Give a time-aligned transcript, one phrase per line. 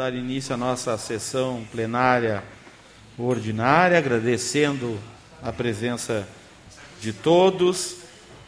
[0.00, 2.42] dar início à nossa sessão plenária
[3.18, 4.98] ordinária, agradecendo
[5.42, 6.26] a presença
[7.02, 7.96] de todos.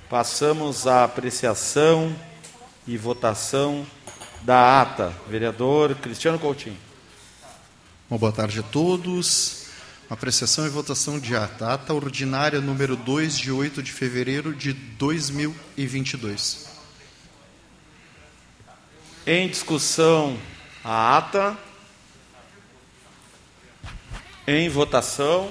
[0.09, 2.17] Passamos à apreciação
[2.87, 3.87] e votação
[4.41, 5.13] da ata.
[5.29, 6.79] Vereador Cristiano Coutinho.
[8.09, 9.67] Uma boa tarde a todos.
[10.09, 11.75] Apreciação e votação de ata.
[11.75, 16.67] Ata ordinária número 2, de 8 de fevereiro de 2022.
[19.27, 20.39] Em discussão
[20.85, 21.57] a ata.
[24.47, 25.51] Em votação.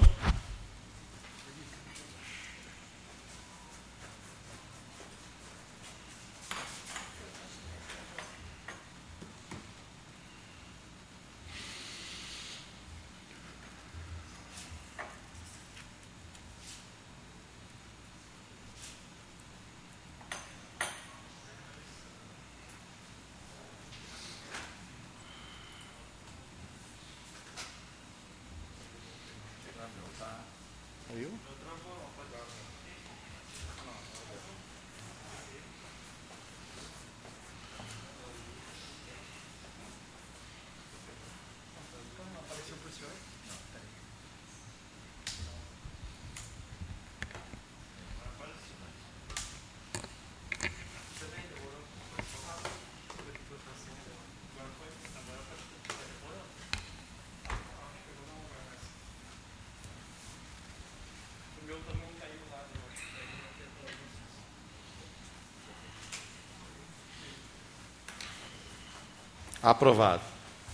[69.62, 70.24] Aprovado.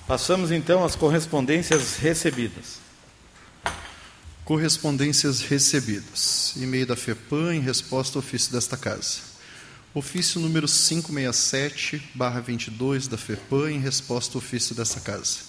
[0.08, 2.78] Passamos então às correspondências recebidas.
[4.46, 6.54] Correspondências recebidas.
[6.56, 9.20] E-mail da FEPAM em resposta ao ofício desta casa.
[9.94, 15.40] Ofício número 567-22 da FEPAM em resposta ao ofício desta casa.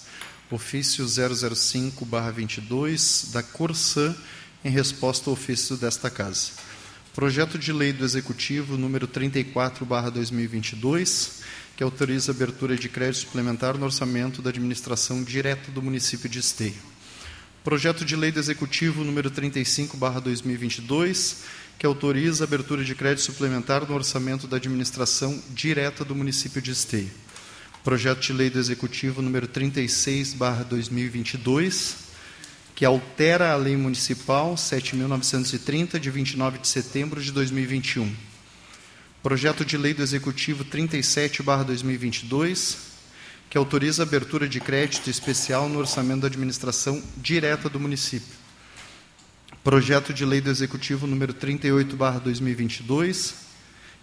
[0.51, 4.13] Ofício 005-22 da Corsã
[4.65, 6.51] em resposta ao ofício desta casa.
[7.13, 11.39] Projeto de lei do Executivo número 34-2022
[11.79, 16.39] que autoriza a abertura de crédito suplementar no orçamento da administração direta do município de
[16.39, 16.75] Esteio.
[17.63, 21.37] Projeto de Lei do Executivo número 35/2022,
[21.79, 26.71] que autoriza a abertura de crédito suplementar no orçamento da administração direta do município de
[26.71, 27.11] Esteio.
[27.81, 31.95] Projeto de Lei do Executivo número 36/2022,
[32.75, 38.27] que altera a Lei Municipal 7930 de 29 de setembro de 2021
[39.21, 42.77] Projeto de Lei do Executivo 37/2022,
[43.49, 48.33] que autoriza a abertura de crédito especial no orçamento da administração direta do município.
[49.61, 53.33] Projeto de Lei do Executivo número 38/2022,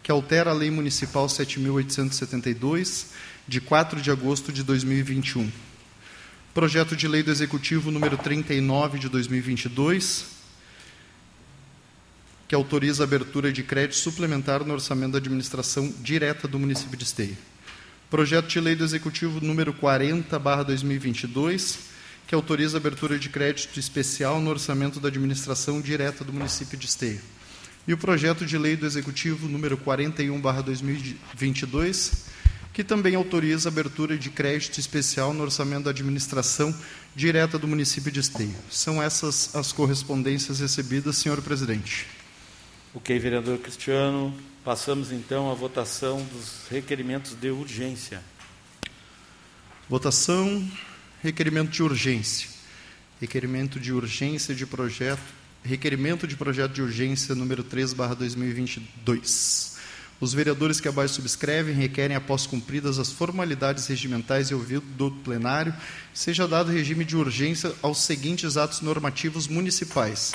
[0.02, 3.06] que altera a Lei Municipal 7872
[3.48, 5.50] de 4 de agosto de 2021.
[6.52, 10.35] Projeto de Lei do Executivo número 39 de 2022,
[12.48, 17.04] que autoriza a abertura de crédito suplementar no orçamento da administração direta do município de
[17.04, 17.36] Esteio.
[18.08, 21.78] Projeto de lei do Executivo número 40/2022,
[22.26, 26.86] que autoriza a abertura de crédito especial no orçamento da administração direta do município de
[26.86, 27.20] Esteio.
[27.86, 32.26] E o projeto de lei do Executivo número 41/2022,
[32.72, 36.74] que também autoriza a abertura de crédito especial no orçamento da administração
[37.14, 38.54] direta do município de Esteio.
[38.70, 42.15] São essas as correspondências recebidas, senhor presidente.
[42.96, 44.34] Ok, vereador Cristiano.
[44.64, 48.22] Passamos então à votação dos requerimentos de urgência.
[49.86, 50.66] Votação,
[51.22, 52.48] requerimento de urgência.
[53.20, 55.20] Requerimento de urgência de projeto,
[55.62, 59.76] requerimento de projeto de urgência número 3/2022.
[60.18, 65.74] Os vereadores que abaixo subscrevem requerem, após cumpridas as formalidades regimentais e ouvido do plenário,
[66.14, 70.32] seja dado regime de urgência aos seguintes atos normativos municipais: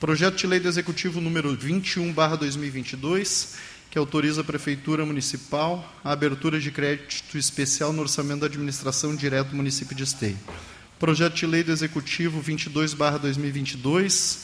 [0.00, 3.54] Projeto de Lei do Executivo número 21/2022,
[3.90, 9.50] que autoriza a Prefeitura Municipal a abertura de crédito especial no orçamento da administração direta
[9.50, 10.38] do município de Esteio.
[11.00, 14.38] Projeto de Lei do Executivo 22/2022,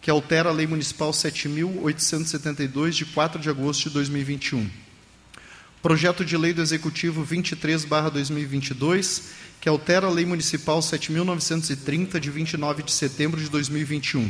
[0.00, 4.68] que altera a Lei Municipal 7872 de 4 de agosto de 2021.
[5.80, 9.22] Projeto de Lei do Executivo 23/2022,
[9.60, 14.28] que altera a Lei Municipal 7930 de 29 de setembro de 2021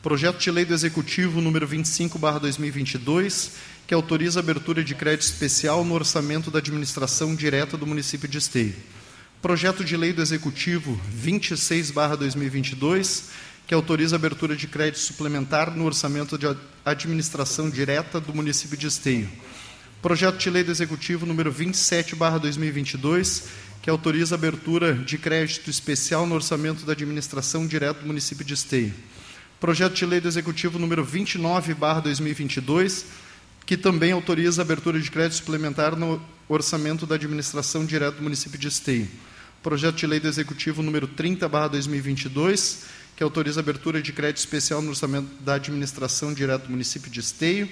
[0.00, 3.50] Projeto de Lei do Executivo número 25/2022,
[3.84, 8.38] que autoriza a abertura de crédito especial no orçamento da administração direta do município de
[8.38, 8.76] Esteio.
[9.42, 13.24] Projeto de Lei do Executivo 26/2022,
[13.66, 16.46] que autoriza a abertura de crédito suplementar no orçamento de
[16.84, 19.28] administração direta do município de Esteio.
[20.00, 23.48] Projeto de lei do Executivo número 27/2022,
[23.82, 28.54] que autoriza a abertura de crédito especial no orçamento da administração direta do município de
[28.54, 28.94] Esteio.
[29.60, 33.04] Projeto de lei do Executivo número 29/2022,
[33.66, 38.58] que também autoriza a abertura de crédito suplementar no orçamento da administração direta do município
[38.58, 39.08] de Esteio.
[39.62, 42.84] Projeto de lei do Executivo número 30/2022,
[43.16, 47.20] que autoriza a abertura de crédito especial no orçamento da administração direta do município de
[47.20, 47.68] Esteio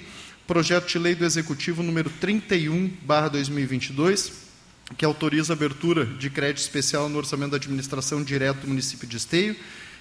[0.47, 4.31] projeto de lei do Executivo número 31/2022,
[4.97, 9.17] que autoriza a abertura de crédito especial no orçamento da administração direta do município de
[9.17, 9.57] Esteio,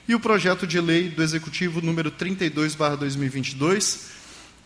[0.08, 4.14] e o projeto de lei do Executivo número 32/2022,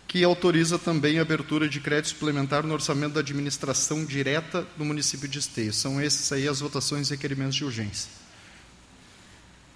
[0.06, 5.28] que autoriza também a abertura de crédito suplementar no orçamento da administração direta do município
[5.28, 5.72] de Esteio.
[5.72, 8.10] São esses aí as votações e requerimentos de urgência.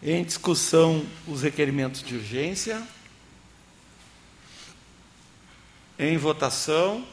[0.02, 2.82] Em discussão, os requerimentos de urgência.
[5.98, 7.06] Em votação.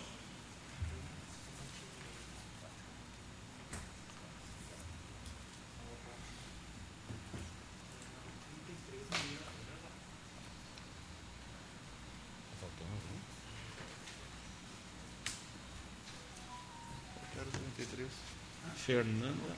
[18.91, 19.55] Fernanda.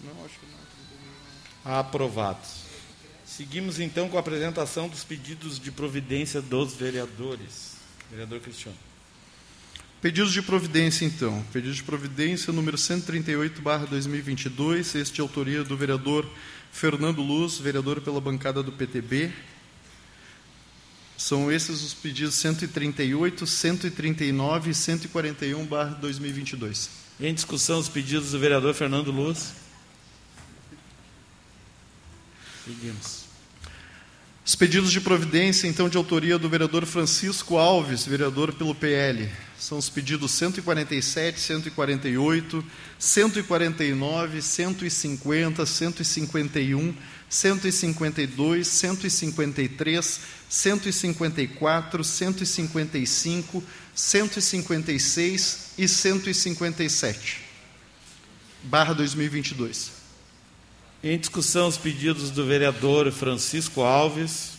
[0.00, 0.46] Não, acho que
[1.64, 1.78] não.
[1.78, 2.64] Aprovados.
[3.24, 7.76] Seguimos então com a apresentação dos pedidos de providência dos vereadores.
[8.10, 8.76] Vereador Cristiano.
[10.02, 11.44] Pedidos de providência, então.
[11.52, 16.28] Pedido de providência número 138, barra 2022, este de autoria do vereador
[16.72, 19.30] Fernando Luz, vereador pela bancada do PTB.
[21.20, 26.88] São esses os pedidos 138, 139 e 141, barra 2022.
[27.20, 29.52] Em discussão, os pedidos do vereador Fernando Luz.
[32.64, 33.24] Seguimos.
[34.46, 39.30] Os pedidos de providência, então, de autoria do vereador Francisco Alves, vereador pelo PL.
[39.58, 42.64] São os pedidos 147, 148,
[42.98, 46.94] 149, 150, 151,
[47.30, 57.40] 152, 153, 154, 155, 156 e 157.
[58.64, 59.92] Barra 2022.
[61.04, 64.54] Em discussão, os pedidos do vereador Francisco Alves.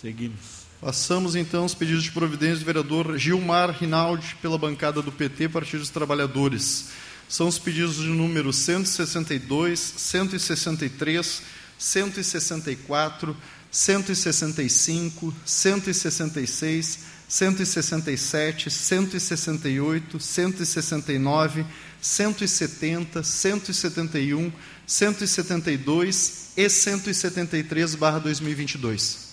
[0.00, 0.58] Seguimos.
[0.80, 5.80] Passamos então os pedidos de providência do vereador Gilmar Rinaldi, pela bancada do PT, Partido
[5.80, 6.88] dos Trabalhadores.
[7.28, 11.42] São os pedidos de número 162, 163,
[11.78, 13.36] 164,
[13.70, 16.98] 165, 166,
[17.28, 21.66] 167, 168, 169,
[22.00, 24.52] 170, 171,
[24.86, 29.28] 172 e 173 barra 2022.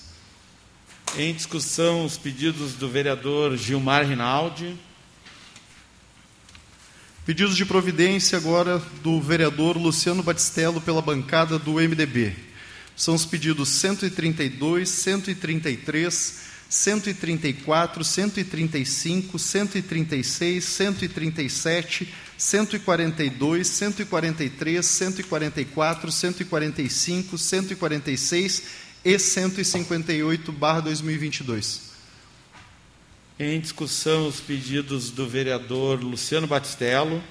[1.17, 4.77] Em discussão os pedidos do vereador Gilmar Rinaldi.
[7.25, 12.35] Pedidos de providência agora do vereador Luciano Batistello pela bancada do MDB.
[12.95, 28.63] São os pedidos 132, 133, 134, 135, 136, 137, 142, 143, 144, 145, 146
[29.03, 31.94] e 158 barra 2022.
[33.37, 37.21] Em discussão os pedidos do vereador Luciano Batistello.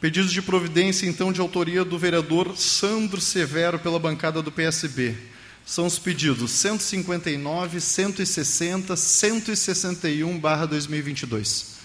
[0.00, 5.16] Pedidos de providência, então, de autoria do vereador Sandro Severo pela bancada do PSB.
[5.64, 11.78] São os pedidos 159, 160, 161 barra 2022.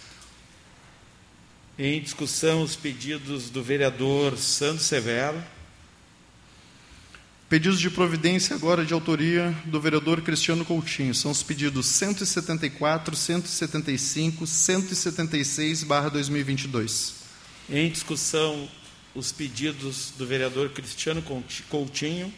[1.77, 5.43] Em discussão, os pedidos do vereador Sandro Severo.
[7.49, 11.13] Pedidos de providência agora de autoria do vereador Cristiano Coutinho.
[11.13, 17.15] São os pedidos 174, 175, 176, barra 2022.
[17.69, 18.67] Em discussão,
[19.13, 21.23] os pedidos do vereador Cristiano
[21.69, 22.33] Coutinho.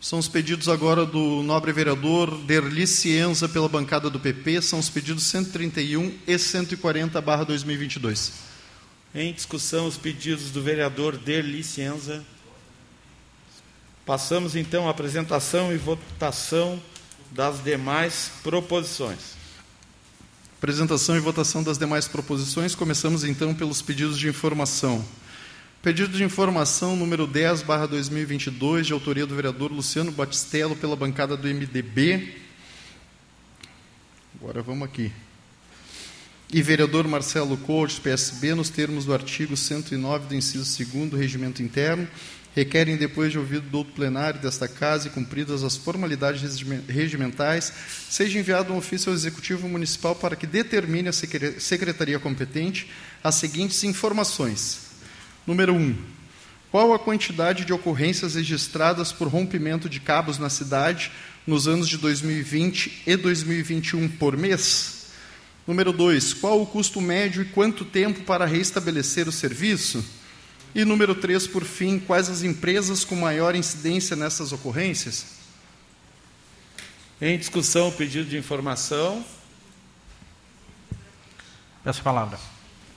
[0.00, 4.90] São os pedidos agora do nobre vereador Derli Cienza pela bancada do PP, são os
[4.90, 8.32] pedidos 131 e 140 barra 2022.
[9.14, 12.22] Em discussão os pedidos do vereador Derli Cienza.
[14.06, 16.80] Passamos então à apresentação e votação
[17.30, 19.34] das demais proposições.
[20.58, 22.74] Apresentação e votação das demais proposições.
[22.74, 25.04] Começamos então pelos pedidos de informação.
[25.82, 31.36] Pedido de informação número 10, barra 2022, de autoria do vereador Luciano Batistello, pela bancada
[31.36, 32.36] do MDB.
[34.40, 35.12] Agora vamos aqui.
[36.52, 41.62] e vereador Marcelo Couto, PSB, nos termos do artigo 109 do inciso 2 do Regimento
[41.62, 42.06] Interno,
[42.54, 46.42] requerem, depois de ouvido do plenário desta Casa e cumpridas as formalidades
[46.88, 47.72] regimentais,
[48.08, 52.88] seja enviado um ofício ao Executivo Municipal para que determine a Secretaria competente
[53.22, 54.80] as seguintes informações.
[55.46, 55.76] Número 1.
[55.76, 55.96] Um,
[56.70, 61.10] qual a quantidade de ocorrências registradas por rompimento de cabos na cidade
[61.46, 65.06] nos anos de 2020 e 2021 por mês?
[65.66, 66.34] Número 2.
[66.34, 70.04] Qual o custo médio e quanto tempo para restabelecer o serviço?
[70.74, 75.26] E número 3, por fim, quais as empresas com maior incidência nessas ocorrências?
[77.20, 79.24] Em discussão, pedido de informação.
[81.84, 82.38] Peço a palavra.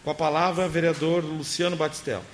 [0.04, 2.26] Com a palavra, vereador Luciano Batistella.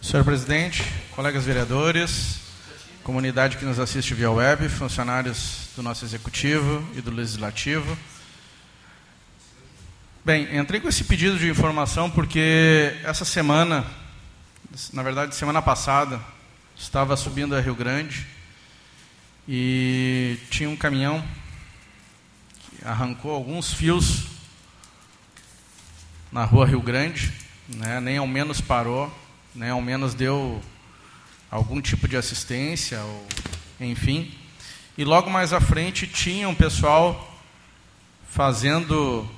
[0.00, 2.47] Senhor presidente, colegas vereadores,
[3.08, 7.96] comunidade que nos assiste via web, funcionários do nosso executivo e do legislativo.
[10.22, 13.82] Bem, entrei com esse pedido de informação porque essa semana,
[14.92, 16.20] na verdade, semana passada,
[16.76, 18.26] estava subindo a Rio Grande
[19.48, 21.24] e tinha um caminhão
[22.60, 24.26] que arrancou alguns fios
[26.30, 27.32] na rua Rio Grande,
[27.68, 29.10] né, nem ao menos parou,
[29.54, 30.62] nem ao menos deu
[31.50, 33.26] algum tipo de assistência, ou,
[33.80, 34.34] enfim.
[34.96, 37.38] E logo mais à frente tinha um pessoal
[38.28, 39.28] fazendo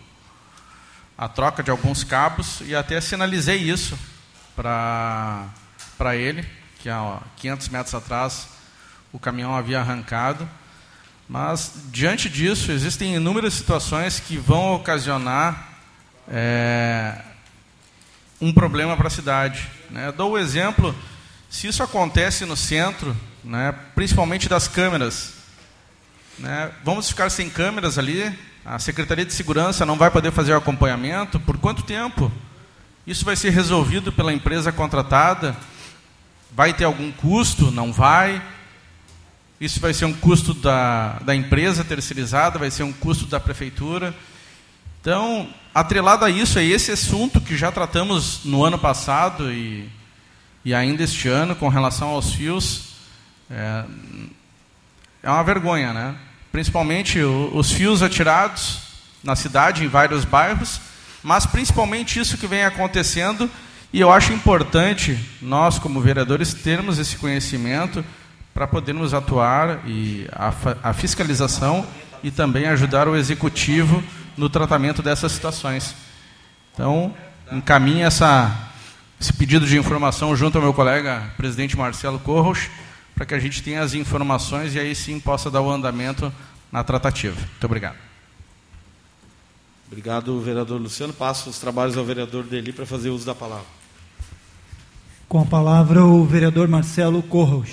[1.17, 3.99] a troca de alguns cabos e até sinalizei isso
[4.57, 6.47] para ele,
[6.81, 8.49] que há 500 metros atrás
[9.13, 10.49] o caminhão havia arrancado.
[11.29, 15.69] Mas, diante disso, existem inúmeras situações que vão ocasionar
[16.29, 17.17] é,
[18.41, 19.69] um problema para a cidade.
[19.91, 20.11] Né?
[20.11, 20.95] Dou o exemplo
[21.51, 25.33] se isso acontece no centro, né, principalmente das câmeras,
[26.39, 28.33] né, vamos ficar sem câmeras ali?
[28.65, 31.41] A Secretaria de Segurança não vai poder fazer o acompanhamento?
[31.41, 32.31] Por quanto tempo?
[33.05, 35.57] Isso vai ser resolvido pela empresa contratada?
[36.53, 37.73] Vai ter algum custo?
[37.73, 38.41] Não vai?
[39.61, 42.61] Isso vai ser um custo da, da empresa terceirizada?
[42.61, 44.15] Vai ser um custo da prefeitura?
[45.01, 49.89] Então, atrelado a isso, é esse assunto que já tratamos no ano passado e
[50.65, 52.95] e ainda este ano, com relação aos fios,
[53.51, 53.85] é,
[55.23, 56.15] é uma vergonha, né?
[56.53, 58.79] Principalmente os fios atirados
[59.23, 60.81] na cidade, em vários bairros,
[61.23, 63.51] mas principalmente isso que vem acontecendo,
[63.93, 68.05] e eu acho importante nós, como vereadores, termos esse conhecimento
[68.55, 70.53] para podermos atuar e a,
[70.83, 71.87] a fiscalização
[72.23, 74.03] e também ajudar o executivo
[74.37, 75.95] no tratamento dessas situações.
[76.73, 77.15] Então,
[77.51, 78.70] encaminhe essa
[79.21, 82.71] esse pedido de informação junto ao meu colega presidente Marcelo Corros,
[83.15, 86.33] para que a gente tenha as informações e aí sim possa dar o andamento
[86.73, 87.37] na tratativa.
[87.37, 87.99] Muito obrigado.
[89.87, 91.13] Obrigado, vereador Luciano.
[91.13, 93.67] Passo os trabalhos ao vereador Deli para fazer uso da palavra.
[95.29, 97.71] Com a palavra, o vereador Marcelo Corros.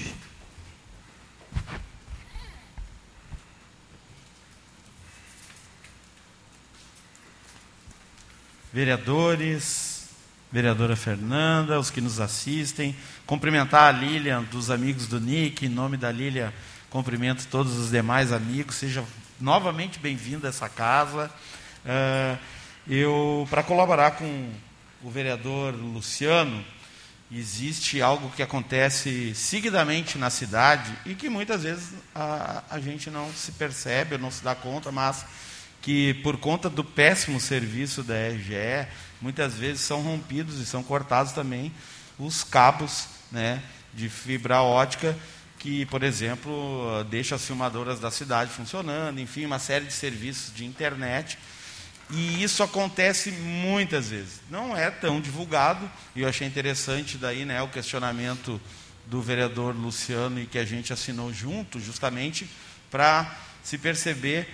[8.74, 9.87] Vereadores,
[10.51, 12.96] vereadora Fernanda, os que nos assistem.
[13.25, 15.66] Cumprimentar a Lília, dos amigos do NIC.
[15.66, 16.54] Em nome da Lília,
[16.89, 18.75] cumprimento todos os demais amigos.
[18.75, 19.04] Seja
[19.39, 21.32] novamente bem-vindo a essa casa.
[21.86, 22.38] Uh,
[22.88, 24.50] eu, para colaborar com
[25.04, 26.63] o vereador Luciano,
[27.30, 33.30] existe algo que acontece seguidamente na cidade e que muitas vezes a, a gente não
[33.34, 35.25] se percebe, não se dá conta, mas
[35.88, 38.89] que por conta do péssimo serviço da RGE,
[39.22, 41.72] muitas vezes são rompidos e são cortados também
[42.20, 43.63] os cabos né,
[43.94, 45.17] de fibra ótica
[45.58, 50.65] que, por exemplo, deixa as filmadoras da cidade funcionando, enfim, uma série de serviços de
[50.65, 51.39] internet.
[52.10, 54.41] E isso acontece muitas vezes.
[54.50, 58.60] Não é tão divulgado, e eu achei interessante daí né, o questionamento
[59.06, 62.46] do vereador Luciano e que a gente assinou junto, justamente
[62.91, 64.50] para se perceber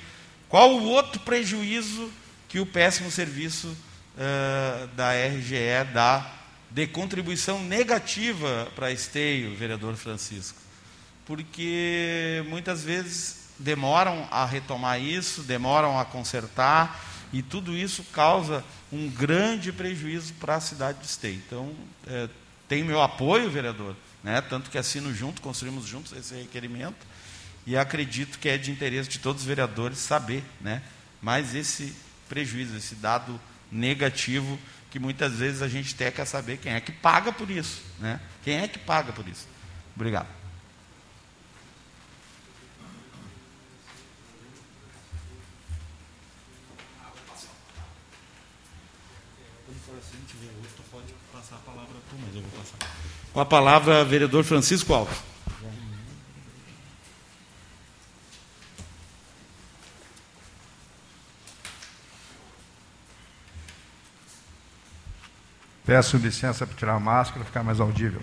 [0.54, 2.12] qual o outro prejuízo
[2.48, 6.32] que o péssimo serviço uh, da RGE dá
[6.70, 10.60] de contribuição negativa para esteio, vereador Francisco.
[11.26, 19.10] Porque muitas vezes demoram a retomar isso, demoram a consertar, e tudo isso causa um
[19.10, 21.42] grande prejuízo para a cidade de Esteio.
[21.48, 21.74] Então,
[22.06, 22.30] é,
[22.68, 24.40] tem meu apoio, vereador, né?
[24.40, 27.08] tanto que assino junto, construímos juntos esse requerimento,
[27.66, 30.82] e acredito que é de interesse de todos os vereadores saber, né?
[31.22, 31.96] mas esse
[32.28, 33.40] prejuízo, esse dado
[33.72, 34.60] negativo
[34.92, 38.20] que muitas vezes a gente até quer saber quem é que paga por isso, né?
[38.44, 39.48] Quem é que paga por isso?
[39.96, 40.28] Obrigado.
[53.34, 55.33] Com a palavra, vereador Francisco Alves.
[65.94, 68.20] Peço licença para tirar a máscara, ficar mais audível.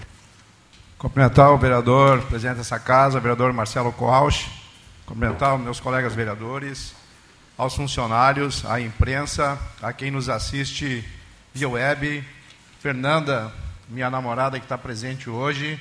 [0.98, 4.50] Cumprimentar o vereador, presidente dessa casa, o vereador Marcelo Coauch,
[5.06, 6.92] cumprimentar os meus colegas vereadores,
[7.56, 11.08] aos funcionários, à imprensa, a quem nos assiste
[11.54, 12.24] via web,
[12.80, 13.52] Fernanda,
[13.88, 15.80] minha namorada que está presente hoje,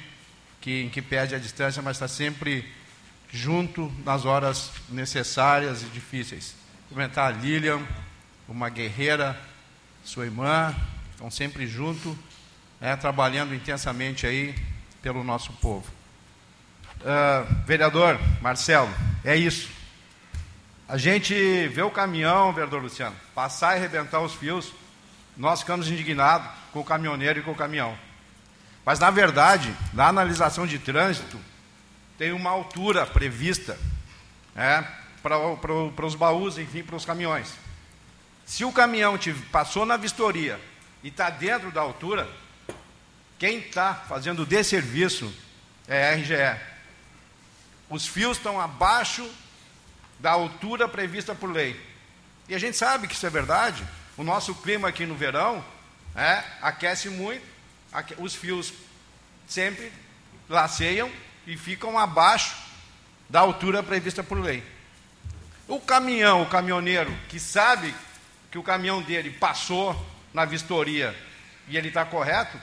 [0.61, 2.71] que, em que pede a distância, mas está sempre
[3.31, 6.53] junto nas horas necessárias e difíceis.
[6.87, 7.81] Cumprimentar a Lilian,
[8.47, 9.35] uma guerreira,
[10.03, 10.75] sua irmã,
[11.19, 12.17] estão sempre junto,
[12.79, 14.55] né, trabalhando intensamente aí
[15.01, 15.85] pelo nosso povo.
[17.01, 18.89] Uh, vereador Marcelo,
[19.25, 19.69] é isso.
[20.87, 21.33] A gente
[21.67, 24.71] vê o caminhão, vereador Luciano, passar e arrebentar os fios,
[25.35, 27.99] nós ficamos indignados com o caminhoneiro e com o caminhão.
[28.85, 31.37] Mas, na verdade, na analisação de trânsito,
[32.17, 33.77] tem uma altura prevista
[34.55, 34.85] é,
[35.21, 37.53] para os baús, enfim, para os caminhões.
[38.45, 40.57] Se o caminhão te, passou na vistoria
[41.03, 42.29] e está dentro da altura,
[43.37, 45.33] quem está fazendo desserviço
[45.87, 46.59] é a RGE.
[47.89, 49.27] Os fios estão abaixo
[50.19, 51.79] da altura prevista por lei.
[52.47, 53.83] E a gente sabe que isso é verdade.
[54.17, 55.63] O nosso clima aqui no verão
[56.15, 57.45] é, aquece muito,
[57.91, 58.73] aque, os fios
[59.47, 59.91] sempre
[60.49, 61.09] laceiam
[61.47, 62.55] e ficam abaixo
[63.29, 64.63] da altura prevista por lei.
[65.67, 67.93] O caminhão, o caminhoneiro que sabe
[68.51, 69.95] que o caminhão dele passou
[70.33, 71.15] na vistoria
[71.67, 72.57] e ele está correto,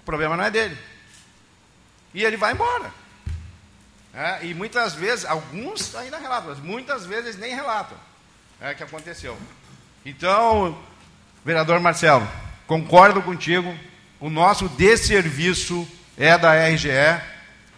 [0.00, 0.76] o problema não é dele.
[2.12, 2.92] E ele vai embora.
[4.14, 7.96] É, e muitas vezes, alguns ainda relatam, mas muitas vezes nem relatam
[8.60, 9.38] é, que aconteceu.
[10.04, 10.78] Então,
[11.44, 12.28] vereador Marcelo,
[12.66, 13.74] concordo contigo,
[14.20, 15.88] o nosso desserviço
[16.18, 17.22] é da RGE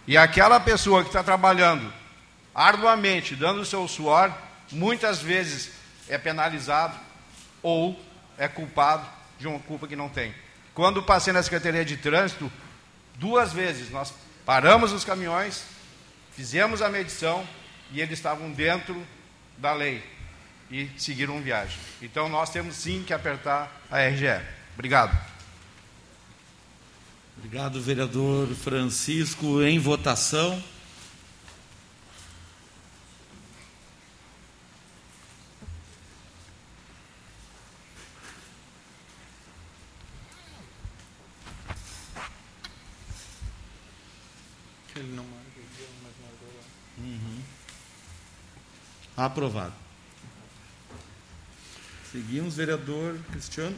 [0.06, 1.92] e aquela pessoa que está trabalhando
[2.52, 4.32] arduamente, dando o seu suor,
[4.72, 5.72] muitas vezes
[6.08, 6.98] é penalizado
[7.62, 7.98] ou
[8.36, 9.06] é culpado
[9.44, 10.34] de uma culpa que não tem.
[10.72, 12.50] Quando passei na Secretaria de Trânsito,
[13.16, 14.12] duas vezes nós
[14.46, 15.64] paramos os caminhões,
[16.32, 17.46] fizemos a medição
[17.92, 19.06] e eles estavam dentro
[19.58, 20.02] da lei
[20.70, 21.78] e seguiram viagem.
[22.00, 24.40] Então nós temos sim que apertar a RGE.
[24.72, 25.14] Obrigado.
[27.36, 29.62] Obrigado, vereador Francisco.
[29.62, 30.62] Em votação.
[44.96, 45.64] Ele não marcou,
[46.04, 46.62] mas marcou lá.
[46.98, 47.42] Uhum.
[49.16, 49.72] Aprovado.
[52.10, 53.76] Seguimos, vereador Cristiano.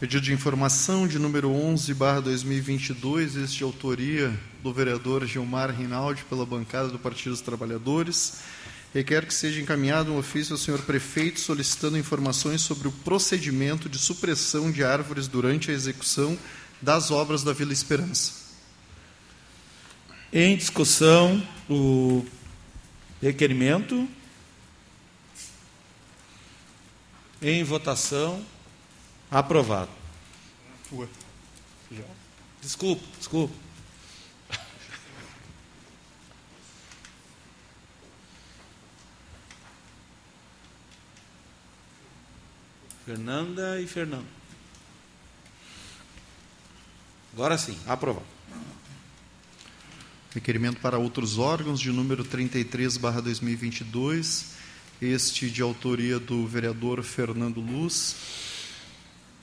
[0.00, 6.24] Pedido de informação de número 11, barra 2022, este de autoria do vereador Gilmar Rinaldi,
[6.24, 8.40] pela bancada do Partido dos Trabalhadores.
[8.94, 13.98] Requer que seja encaminhado um ofício ao senhor prefeito solicitando informações sobre o procedimento de
[13.98, 16.38] supressão de árvores durante a execução
[16.80, 18.32] das obras da Vila Esperança.
[20.32, 22.24] Em discussão, o
[23.22, 24.08] requerimento.
[27.42, 28.44] Em votação.
[29.30, 29.90] Aprovado.
[32.60, 33.54] Desculpa, desculpa.
[43.04, 44.26] Fernanda e Fernando.
[47.32, 48.26] Agora sim, aprovado.
[50.34, 54.51] Requerimento para outros órgãos de número 33, barra 2022,
[55.02, 58.14] este de autoria do vereador Fernando Luz.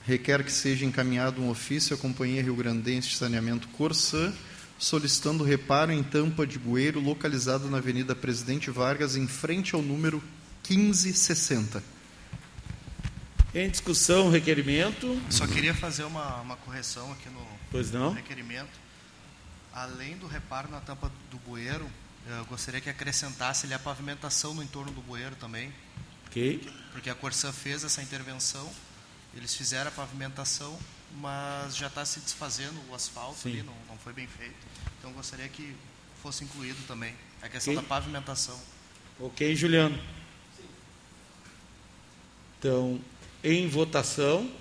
[0.06, 4.34] Requer que seja encaminhado um ofício à Companhia Rio Grandense de Saneamento Corsã,
[4.78, 10.24] solicitando reparo em tampa de bueiro localizada na Avenida Presidente Vargas, em frente ao número
[10.68, 11.84] 1560.
[13.54, 15.22] Em discussão, requerimento.
[15.30, 18.12] Só queria fazer uma, uma correção aqui no, pois não?
[18.12, 18.80] no requerimento.
[19.74, 21.86] Além do reparo na tampa do bueiro,
[22.38, 25.74] eu gostaria que acrescentasse ali a pavimentação no entorno do bueiro também.
[26.28, 26.62] Ok.
[26.92, 28.70] Porque a Corsã fez essa intervenção,
[29.36, 30.78] eles fizeram a pavimentação,
[31.16, 33.50] mas já está se desfazendo o asfalto Sim.
[33.50, 34.56] ali, não, não foi bem feito.
[35.00, 35.76] Então gostaria que
[36.22, 37.82] fosse incluído também a questão Ok.
[37.84, 38.60] da pavimentação.
[39.20, 40.00] Ok, Juliano.
[42.60, 43.02] Então,
[43.44, 44.52] em votação.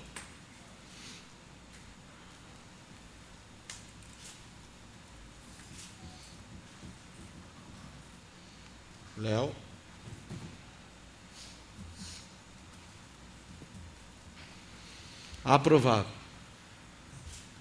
[9.19, 9.53] Léo.
[15.45, 16.07] Aprovado.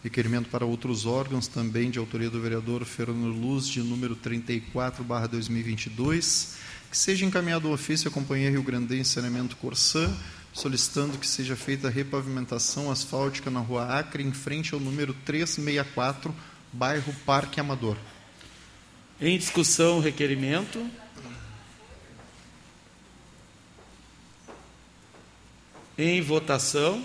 [0.03, 5.27] Requerimento para outros órgãos, também de autoria do vereador Fernando Luz, de número 34, barra
[5.27, 6.57] 2022,
[6.91, 10.15] que seja encaminhado o ofício à Companhia Rio Grandense Saneamento Corsã,
[10.53, 16.33] solicitando que seja feita a repavimentação asfáltica na rua Acre, em frente ao número 364,
[16.71, 17.97] bairro Parque Amador.
[19.19, 20.87] Em discussão, requerimento.
[25.97, 27.03] Em votação.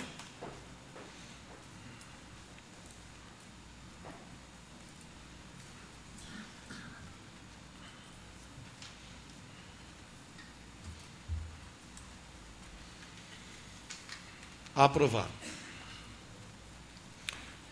[14.75, 15.29] Aprovado.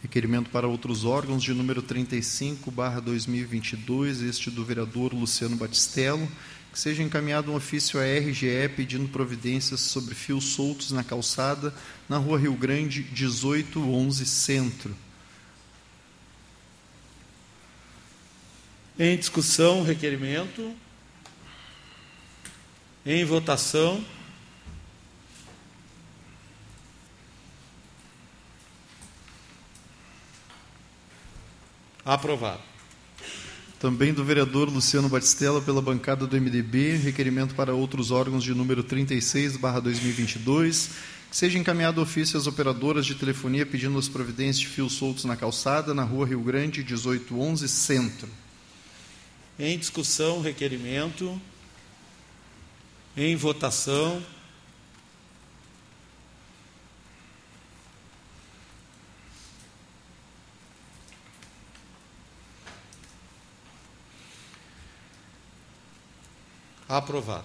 [0.00, 6.26] Requerimento para outros órgãos de número 35, barra 2022, este do vereador Luciano Batistello,
[6.72, 11.74] que seja encaminhado um ofício à RGE pedindo providências sobre fios soltos na calçada
[12.09, 14.96] na rua Rio Grande, 1811 Centro.
[18.98, 20.76] Em discussão, requerimento.
[23.04, 24.04] Em votação.
[32.04, 32.69] Aprovado.
[33.80, 38.84] Também do vereador Luciano Batistella, pela bancada do MDB, requerimento para outros órgãos de número
[38.84, 40.90] 36, barra 2022,
[41.30, 45.34] que seja encaminhado ofício às operadoras de telefonia pedindo as providências de fios soltos na
[45.34, 48.28] calçada, na rua Rio Grande, 1811, Centro.
[49.58, 51.40] Em discussão, requerimento.
[53.16, 54.22] Em votação.
[66.90, 67.44] Aprovado.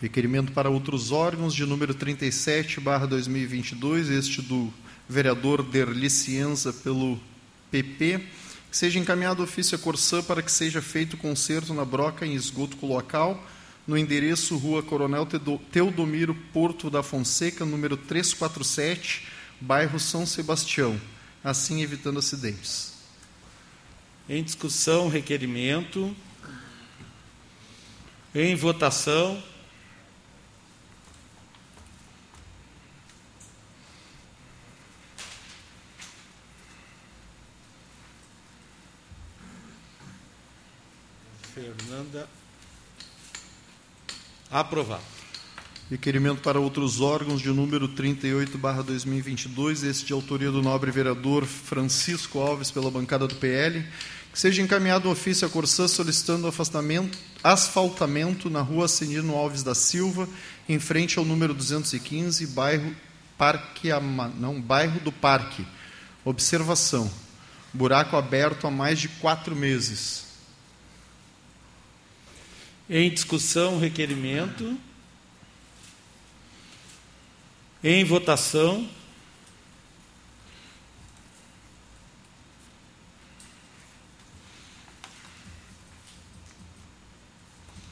[0.00, 4.74] Requerimento para outros órgãos de número 37, barra 2022, este do
[5.08, 7.20] vereador Derli Cienza pelo
[7.70, 8.18] PP,
[8.68, 12.84] que seja encaminhado ofício à Corsã para que seja feito conserto na broca em esgoto
[12.84, 13.40] local,
[13.86, 15.24] no endereço Rua Coronel
[15.70, 19.28] Teodomiro Porto da Fonseca, número 347,
[19.60, 21.00] bairro São Sebastião,
[21.44, 22.94] assim evitando acidentes.
[24.28, 26.12] Em discussão, requerimento.
[28.34, 29.42] Em votação.
[41.54, 42.28] Fernanda.
[44.50, 45.02] Aprovado.
[45.90, 51.46] Requerimento para outros órgãos de número 38, barra 2022, este de autoria do nobre vereador
[51.46, 53.82] Francisco Alves, pela bancada do PL,
[54.32, 56.52] que seja encaminhado um ofício à Corsã solicitando
[57.42, 60.28] asfaltamento na rua Senino Alves da Silva,
[60.68, 62.94] em frente ao número 215, bairro,
[63.36, 63.88] Parque,
[64.38, 65.64] não, bairro do Parque.
[66.24, 67.10] Observação:
[67.72, 70.26] buraco aberto há mais de quatro meses.
[72.90, 74.76] Em discussão, requerimento.
[77.84, 78.88] Em votação.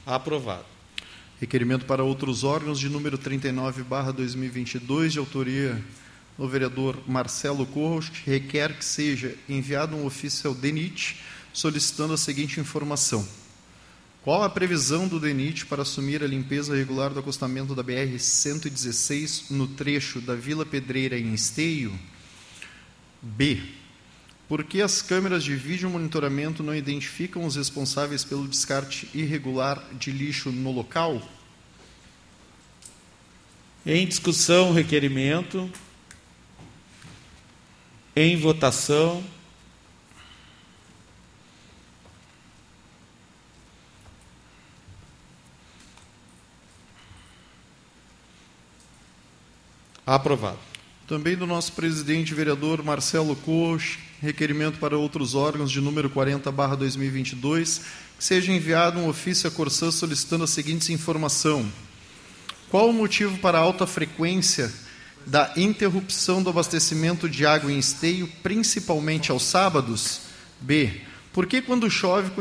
[0.07, 0.65] Aprovado.
[1.41, 5.85] Requerimento para outros órgãos de número 39, barra 2022, de autoria
[6.39, 11.21] do vereador Marcelo Corros, que requer que seja enviado um ofício ao DENIT
[11.53, 13.27] solicitando a seguinte informação.
[14.23, 19.67] Qual a previsão do DENIT para assumir a limpeza regular do acostamento da BR-116 no
[19.67, 21.99] trecho da Vila Pedreira em Esteio?
[23.21, 23.61] B.
[24.49, 30.13] Por que as câmeras de vídeo monitoramento não identificam os responsáveis pelo descarte irregular de
[30.13, 31.21] lixo no local?
[33.85, 35.69] Em discussão, requerimento.
[38.15, 39.25] Em votação.
[50.07, 50.59] Aprovado.
[51.09, 56.75] Também do nosso presidente vereador Marcelo Coach, requerimento para outros órgãos de número 40 barra
[56.75, 57.83] 2022,
[58.19, 61.65] que seja enviado um ofício à Corsã solicitando a seguinte informação.
[62.69, 64.75] Qual o motivo para a alta frequência
[65.25, 70.23] da interrupção do abastecimento de água em esteio, principalmente aos sábados?
[70.61, 71.03] B.
[71.33, 72.33] Por que quando chove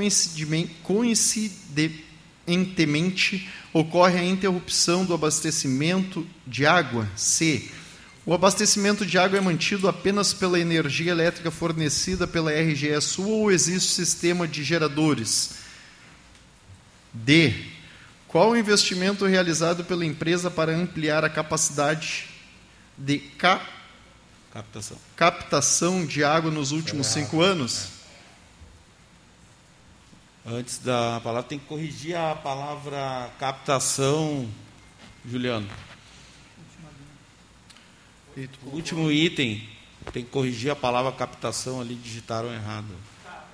[0.82, 7.08] coincidentemente ocorre a interrupção do abastecimento de água?
[7.16, 7.70] C
[8.26, 13.52] o abastecimento de água é mantido apenas pela energia elétrica fornecida pela RGE Sul ou
[13.52, 15.58] existe sistema de geradores?
[17.14, 17.54] D.
[18.28, 22.28] Qual o investimento realizado pela empresa para ampliar a capacidade
[22.98, 23.62] de ca
[24.52, 24.98] Captação.
[25.18, 27.90] captação de água nos últimos cinco anos?
[30.46, 34.50] Antes da palavra, tem que corrigir a palavra captação,
[35.26, 35.68] Juliano.
[38.66, 39.68] O último item,
[40.12, 42.94] tem que corrigir a palavra captação ali, digitaram errado.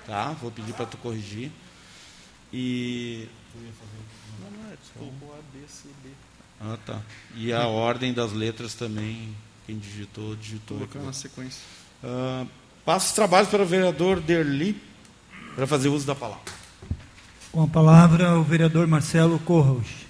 [0.06, 0.32] Tá?
[0.40, 1.50] Vou pedir para tu corrigir.
[2.52, 3.28] E.
[4.40, 5.34] Não, não, é, desculpa.
[5.34, 6.10] A, B, C, B.
[6.60, 7.00] Ah, tá.
[7.36, 9.34] E a ordem das letras também,
[9.66, 10.78] quem digitou, digitou.
[10.78, 11.62] Colocar na sequência.
[12.02, 12.44] Ah,
[12.84, 14.80] passo os trabalhos para o vereador Derli,
[15.54, 16.42] para fazer uso da palavra.
[17.52, 20.01] Com a palavra, o vereador Marcelo Corros.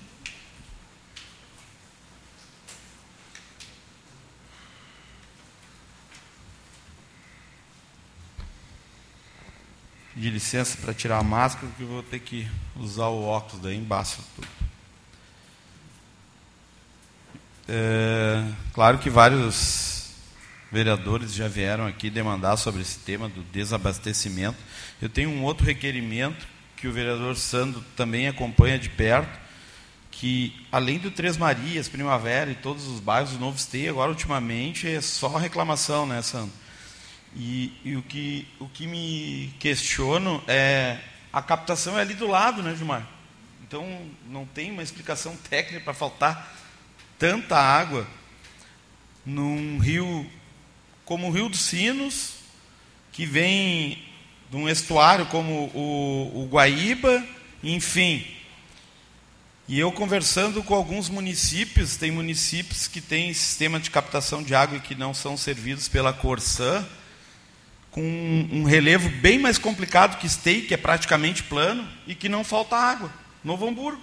[10.22, 13.76] Pedir licença para tirar a máscara, porque eu vou ter que usar o óculos, daí
[13.76, 14.46] embaça tudo.
[17.68, 20.12] É, claro que vários
[20.70, 24.56] vereadores já vieram aqui demandar sobre esse tema do desabastecimento.
[25.00, 29.40] Eu tenho um outro requerimento que o vereador Sandro também acompanha de perto,
[30.12, 34.86] que além do Três Marias, Primavera e todos os bairros do Novo Esteio, agora ultimamente
[34.86, 36.61] é só reclamação, né, Sandro?
[37.34, 40.98] E, e o, que, o que me questiono é
[41.32, 43.06] a captação é ali do lado, né, Gilmar?
[43.62, 43.86] Então
[44.28, 46.56] não tem uma explicação técnica para faltar
[47.18, 48.06] tanta água
[49.24, 50.28] num rio
[51.04, 52.34] como o Rio dos Sinos,
[53.10, 54.02] que vem
[54.50, 57.24] de um estuário como o, o Guaíba,
[57.62, 58.26] enfim.
[59.68, 64.76] E eu conversando com alguns municípios, tem municípios que têm sistema de captação de água
[64.76, 66.86] e que não são servidos pela Corsã,
[67.92, 72.42] com um relevo bem mais complicado que Stei, que é praticamente plano, e que não
[72.42, 73.12] falta água.
[73.44, 74.02] Novo Hamburgo.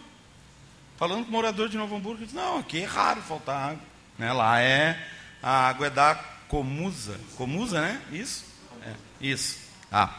[0.97, 3.81] Falando com o morador de Novo Hamburgo, diz, não, aqui é raro faltar água.
[4.17, 4.31] Né?
[4.31, 5.01] Lá é,
[5.41, 6.15] a água é da
[6.47, 7.19] Comusa.
[7.35, 7.99] Comusa, né?
[8.11, 8.45] Isso?
[8.83, 9.57] É, isso.
[9.91, 10.13] Ah.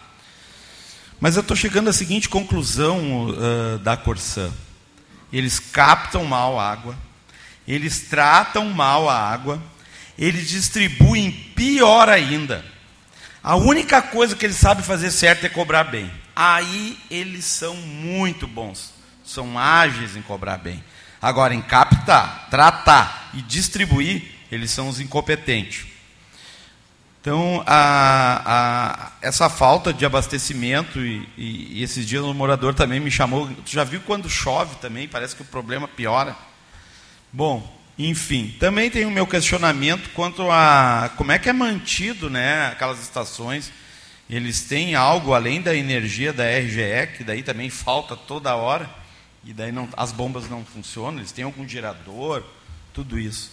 [1.20, 4.50] Mas eu estou chegando à seguinte conclusão uh, da Corsã.
[5.32, 6.96] Eles captam mal a água,
[7.68, 9.62] eles tratam mal a água,
[10.18, 12.64] eles distribuem pior ainda.
[13.42, 16.10] A única coisa que eles sabem fazer certo é cobrar bem.
[16.36, 18.92] Aí eles são muito bons,
[19.24, 20.82] são ágeis em cobrar bem.
[21.20, 25.86] Agora, em captar, tratar e distribuir, eles são os incompetentes.
[27.20, 32.98] Então, a, a, essa falta de abastecimento, e, e, e, esses dias um morador também
[32.98, 33.46] me chamou.
[33.48, 35.06] Tu já viu quando chove também?
[35.06, 36.34] Parece que o problema piora.
[37.30, 42.68] Bom, enfim, também tem o meu questionamento quanto a como é que é mantido né,
[42.68, 43.70] aquelas estações.
[44.28, 48.88] Eles têm algo além da energia da RGE, que daí também falta toda hora,
[49.44, 52.44] e daí não, as bombas não funcionam, eles têm algum gerador,
[52.94, 53.50] tudo isso.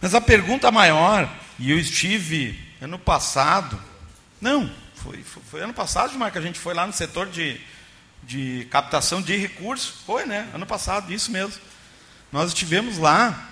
[0.00, 3.80] Mas a pergunta maior, e eu estive ano passado,
[4.40, 7.60] não, foi, foi, foi ano passado, que a gente foi lá no setor de,
[8.22, 10.48] de captação de recursos, foi, né?
[10.54, 11.54] Ano passado, isso mesmo.
[12.32, 13.50] Nós estivemos lá,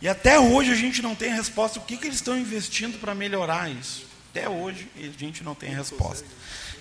[0.00, 1.78] e até hoje a gente não tem resposta.
[1.78, 4.06] O que, que eles estão investindo para melhorar isso?
[4.30, 6.26] Até hoje a gente não tem resposta.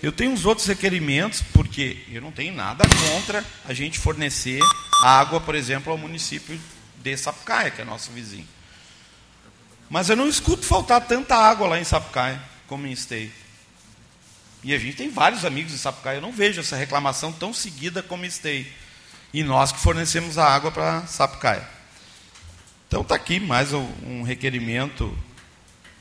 [0.03, 4.59] Eu tenho uns outros requerimentos, porque eu não tenho nada contra a gente fornecer
[5.01, 6.59] água, por exemplo, ao município
[7.01, 8.47] de Sapucaia, que é nosso vizinho.
[9.89, 13.31] Mas eu não escuto faltar tanta água lá em Sapucaia como em Esteio.
[14.63, 18.01] E a gente tem vários amigos em Sapucaia, eu não vejo essa reclamação tão seguida
[18.03, 18.65] como em Esteio.
[19.35, 21.67] E nós que fornecemos a água para Sapucaia.
[22.87, 25.13] Então está aqui mais um requerimento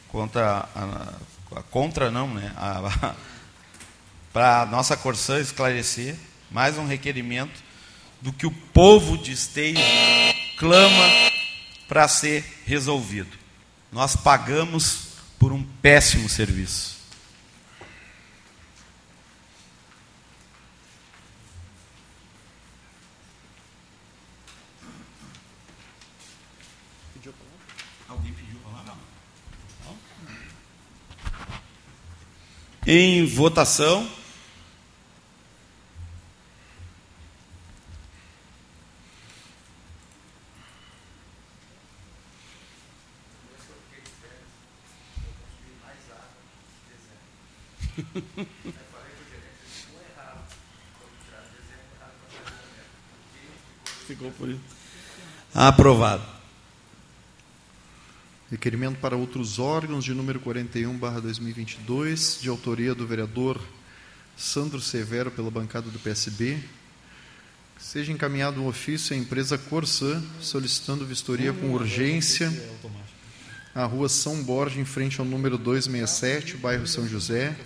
[0.06, 2.52] contra, a, contra não, né?
[4.32, 6.14] Para a nossa Corsã esclarecer,
[6.48, 7.60] mais um requerimento
[8.20, 9.78] do que o povo de Esteio
[10.56, 11.04] clama
[11.88, 13.36] para ser resolvido.
[13.90, 15.08] Nós pagamos
[15.40, 16.98] por um péssimo serviço.
[32.86, 34.06] Em votação.
[54.06, 54.60] Ficou por isso.
[55.54, 56.33] Aprovado.
[58.54, 63.60] Requerimento para outros órgãos de número 41, barra 2022, de autoria do vereador
[64.36, 66.56] Sandro Severo, pela bancada do PSB.
[67.76, 72.48] Seja encaminhado um ofício à empresa Corsã solicitando vistoria com urgência
[73.74, 77.56] à rua São Borja, em frente ao número 267, bairro São José.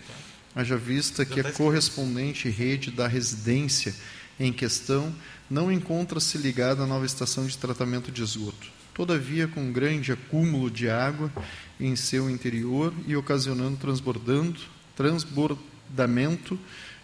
[0.56, 3.94] Haja vista que a correspondente rede da residência
[4.40, 5.14] em questão
[5.50, 8.78] não encontra-se ligada à nova estação de tratamento de esgoto.
[8.98, 11.32] Todavia, com grande acúmulo de água
[11.78, 14.58] em seu interior e ocasionando transbordando,
[14.96, 16.58] transbordamento,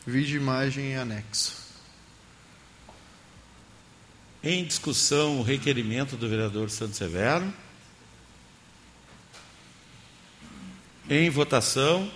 [0.05, 1.57] vide imagem em anexo.
[4.43, 7.55] Em discussão, o requerimento do vereador Santos Severo.
[11.09, 12.11] Em votação.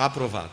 [0.00, 0.52] Aprovado.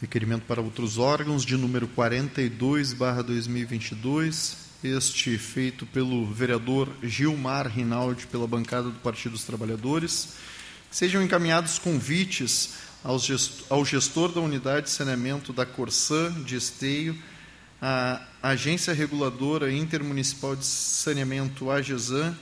[0.00, 4.56] Requerimento para outros órgãos de número 42, barra 2022.
[4.82, 10.36] Este feito pelo vereador Gilmar Rinaldi, pela bancada do Partido dos Trabalhadores.
[10.90, 12.76] Sejam encaminhados convites
[13.68, 17.14] ao gestor da unidade de saneamento da Corsã de Esteio,
[17.78, 22.34] a Agência Reguladora Intermunicipal de Saneamento, AGESAN,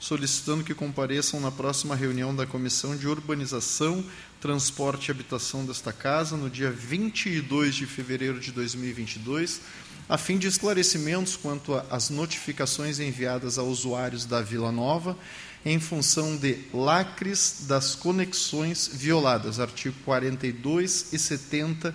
[0.00, 4.02] solicitando que compareçam na próxima reunião da Comissão de Urbanização,
[4.40, 9.60] Transporte e Habitação desta Casa, no dia 22 de fevereiro de 2022,
[10.08, 15.16] a fim de esclarecimentos quanto às notificações enviadas a usuários da Vila Nova,
[15.64, 21.94] em função de lacres das conexões violadas, artigo 42 e 70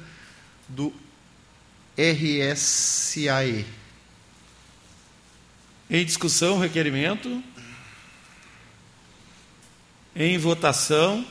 [0.70, 0.94] do
[1.98, 3.66] RSAE.
[5.90, 7.44] Em discussão, requerimento.
[10.18, 11.26] Em votação.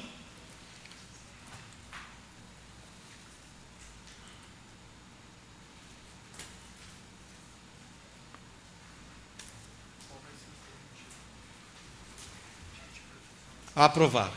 [13.74, 14.34] Aprovado.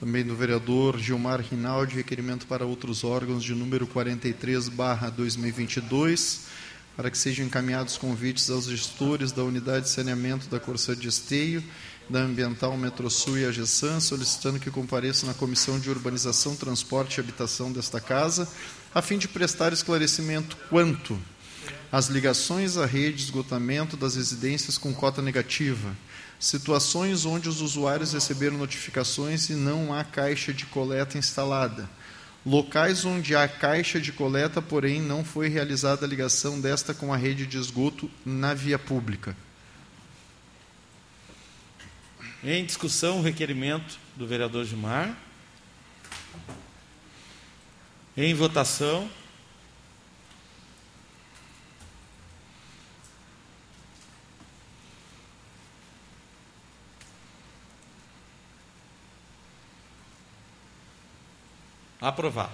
[0.00, 6.46] Também do vereador Gilmar Rinaldi, requerimento para outros órgãos de número 43, barra 2022,
[6.96, 11.62] para que sejam encaminhados convites aos gestores da unidade de saneamento da Corsã de Esteio,
[12.08, 17.72] da Ambiental Metrosul e Agessan, solicitando que compareçam na Comissão de Urbanização, Transporte e Habitação
[17.72, 18.48] desta Casa,
[18.94, 21.18] a fim de prestar esclarecimento quanto
[21.90, 25.96] às ligações à rede de esgotamento das residências com cota negativa,
[26.38, 31.88] situações onde os usuários receberam notificações e não há caixa de coleta instalada,
[32.44, 37.16] locais onde há caixa de coleta, porém não foi realizada a ligação desta com a
[37.16, 39.36] rede de esgoto na via pública.
[42.44, 45.16] Em discussão, o requerimento do vereador Gilmar.
[48.16, 49.08] Em votação.
[62.02, 62.50] Aprovado.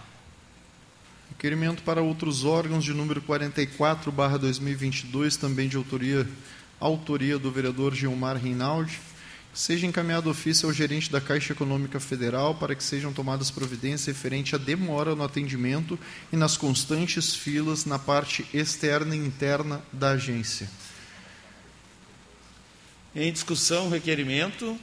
[1.31, 6.29] Requerimento para outros órgãos de número 44, barra 2022, também de autoria,
[6.79, 9.01] autoria do vereador Gilmar Rinaldi.
[9.55, 14.55] Seja encaminhado ofício ao gerente da Caixa Econômica Federal para que sejam tomadas providências referente
[14.55, 15.99] à demora no atendimento
[16.31, 20.69] e nas constantes filas na parte externa e interna da agência.
[23.17, 24.79] Em discussão, requerimento.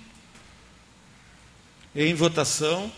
[1.95, 2.91] Em votação.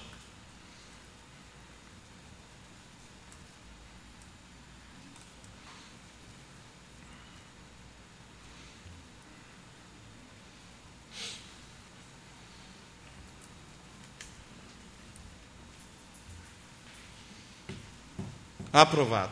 [18.77, 19.31] Aprovado.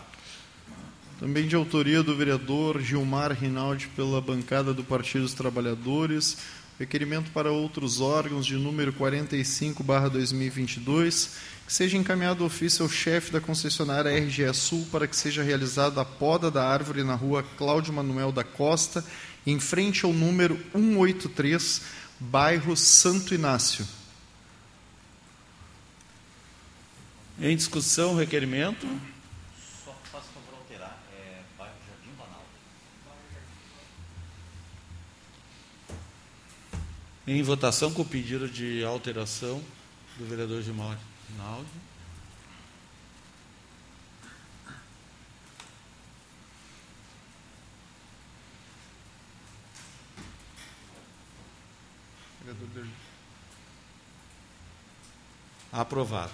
[1.19, 6.37] Também de autoria do vereador Gilmar Rinaldi pela bancada do Partido dos Trabalhadores,
[6.79, 11.29] requerimento para outros órgãos de número 45/2022,
[11.67, 16.05] que seja encaminhado ofício ao chefe da concessionária RGE Sul para que seja realizada a
[16.05, 19.05] poda da árvore na rua Cláudio Manuel da Costa,
[19.45, 21.83] em frente ao número 183,
[22.19, 23.85] bairro Santo Inácio.
[27.39, 28.87] Em discussão, requerimento.
[29.83, 30.97] Só faça favor alterar.
[31.13, 32.43] É bairro Jardim Banal.
[37.27, 39.59] Em votação com o pedido de alteração
[40.15, 40.95] do vereador Gilmar
[41.31, 41.67] Rinaldi.
[55.71, 56.31] Aprovado.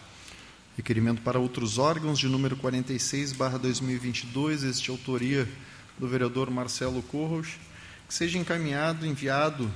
[0.76, 5.48] Requerimento para outros órgãos de número 46, barra 2022, este de autoria
[5.98, 7.56] do vereador Marcelo Corros,
[8.10, 9.72] que seja encaminhado, enviado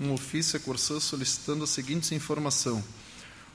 [0.00, 2.82] um ofício a Corsã solicitando a seguinte informação.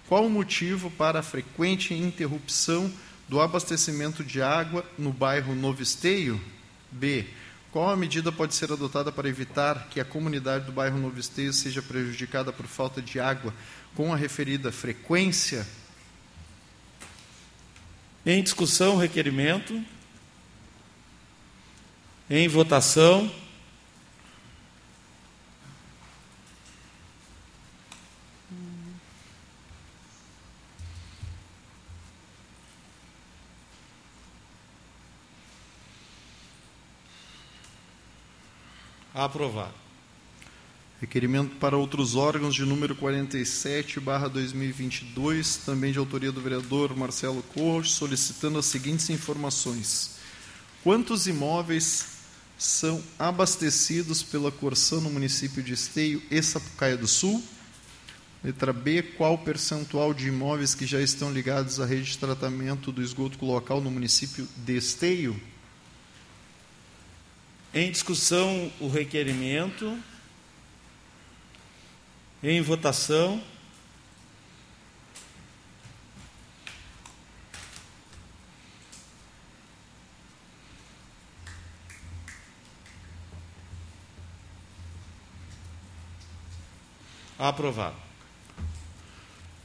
[0.07, 2.91] Qual o motivo para a frequente interrupção
[3.27, 6.39] do abastecimento de água no bairro Novo Esteio?
[6.91, 7.25] B.
[7.71, 11.51] Qual a medida pode ser adotada para evitar que a comunidade do bairro Novo Esteio
[11.51, 13.53] seja prejudicada por falta de água
[13.95, 15.67] com a referida frequência?
[18.25, 19.83] Em discussão, requerimento.
[22.29, 23.31] Em votação.
[39.15, 39.73] Aprovado.
[40.99, 47.41] Requerimento para outros órgãos de número 47, barra 2022, também de autoria do vereador Marcelo
[47.41, 50.17] Corros, solicitando as seguintes informações.
[50.83, 52.07] Quantos imóveis
[52.57, 57.41] são abastecidos pela Corsã no município de Esteio e Sapucaia do Sul?
[58.43, 63.01] Letra B, qual percentual de imóveis que já estão ligados à rede de tratamento do
[63.01, 65.39] esgoto local no município de Esteio?
[67.77, 69.99] Em discussão, o requerimento.
[72.41, 73.43] Em votação.
[87.37, 87.97] Aprovado.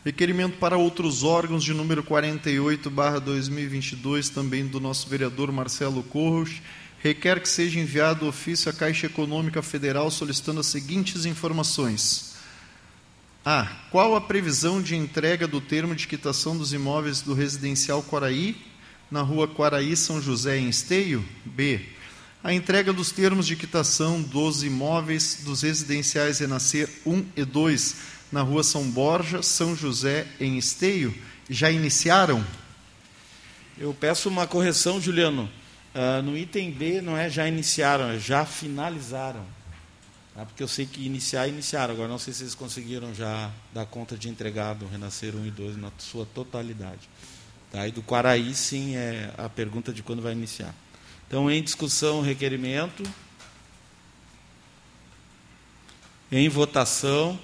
[0.04, 6.60] Requerimento para outros órgãos de número 48, barra 2022, também do nosso vereador Marcelo Corros,
[7.02, 12.34] requer que seja enviado ofício à Caixa Econômica Federal solicitando as seguintes informações.
[13.44, 13.64] A.
[13.90, 18.54] Qual a previsão de entrega do termo de quitação dos imóveis do residencial Quaraí,
[19.10, 21.24] na rua Quaraí, São José, em Esteio?
[21.44, 21.80] B.
[22.44, 27.96] A entrega dos termos de quitação dos imóveis dos residenciais Renascer 1 e 2,
[28.30, 31.14] na rua São Borja, São José, em Esteio,
[31.48, 32.44] já iniciaram?
[33.78, 35.50] Eu peço uma correção, Juliano.
[35.94, 39.44] Uh, no item B não é já iniciaram, é já finalizaram.
[40.34, 40.46] Tá?
[40.46, 41.94] Porque eu sei que iniciar, iniciaram.
[41.94, 45.50] Agora não sei se eles conseguiram já dar conta de entregar do Renascer 1 e
[45.50, 47.08] 2 na sua totalidade.
[47.70, 47.86] Tá?
[47.86, 50.74] E do Quaraí, sim, é a pergunta de quando vai iniciar.
[51.26, 53.02] Então, em discussão, requerimento.
[56.30, 57.38] Em votação.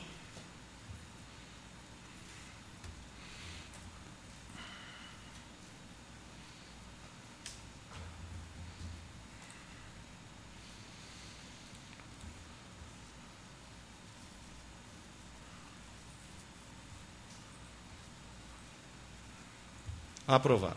[20.27, 20.77] Aprovado.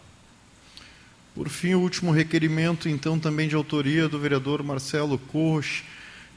[1.33, 5.83] Por fim, o último requerimento, então, também de autoria do vereador Marcelo Corros,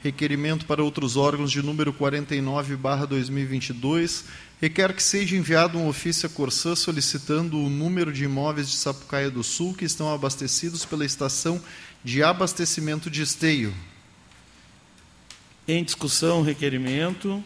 [0.01, 4.25] requerimento para outros órgãos de número 49, barra 2022,
[4.61, 9.29] requer que seja enviado um ofício a Corsã solicitando o número de imóveis de Sapucaia
[9.29, 11.61] do Sul que estão abastecidos pela estação
[12.03, 13.73] de abastecimento de esteio.
[15.67, 17.41] Em discussão, requerimento.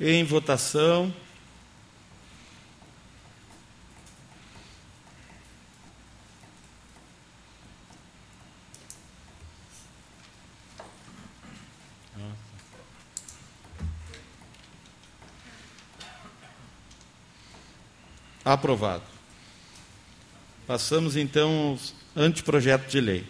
[0.00, 1.14] Em votação.
[18.44, 19.02] Aprovado.
[20.66, 21.78] Passamos então
[22.14, 23.24] ao anteprojeto de lei.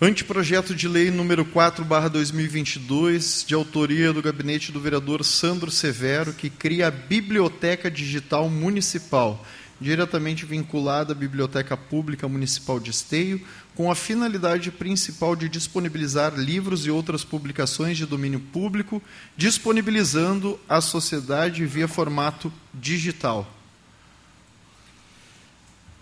[0.00, 6.34] Anteprojeto de lei número 4, barra 2022, de autoria do gabinete do vereador Sandro Severo,
[6.34, 9.42] que cria a Biblioteca Digital Municipal,
[9.80, 13.40] diretamente vinculada à Biblioteca Pública Municipal de Esteio,
[13.74, 19.00] com a finalidade principal de disponibilizar livros e outras publicações de domínio público,
[19.36, 23.53] disponibilizando à sociedade via formato digital.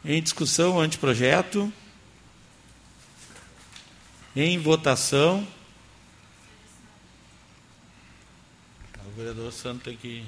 [0.04, 1.72] Em discussão, anteprojeto.
[4.34, 5.46] Em votação.
[9.06, 10.26] O vereador Santo tem que.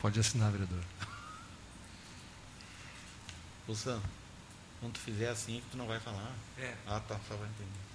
[0.00, 0.82] Pode assinar, vereador.
[3.66, 4.06] Ô Santo,
[4.80, 6.34] quando tu fizer assim, tu não vai falar.
[6.58, 6.74] É.
[6.86, 7.88] Ah, tá, só vai entender.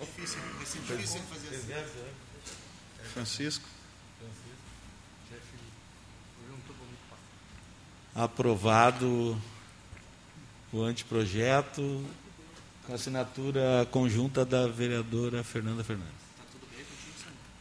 [0.00, 2.14] Difícil, difícil fazer assim.
[3.12, 3.79] Francisco.
[8.14, 9.36] Aprovado
[10.72, 12.04] o anteprojeto
[12.86, 16.20] com assinatura conjunta da vereadora Fernanda Fernandes.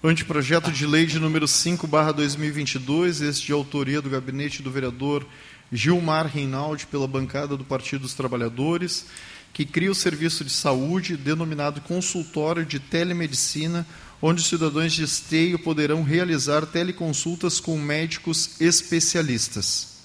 [0.03, 5.25] Anteprojeto de lei de número 5, barra 2022, este de autoria do gabinete do vereador
[5.71, 9.05] Gilmar Reinaldi, pela bancada do Partido dos Trabalhadores,
[9.51, 13.85] que cria o serviço de saúde denominado consultório de telemedicina,
[14.21, 19.98] onde os cidadãos de esteio poderão realizar teleconsultas com médicos especialistas.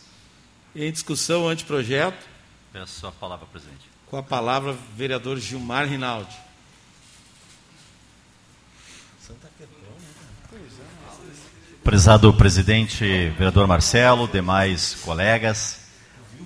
[0.76, 2.26] Em discussão, anteprojeto.
[2.72, 3.88] Peço a palavra, presidente.
[4.06, 6.34] Com a palavra, vereador Gilmar Rinaldi.
[11.84, 13.04] Prezado presidente,
[13.38, 15.86] vereador Marcelo, demais colegas,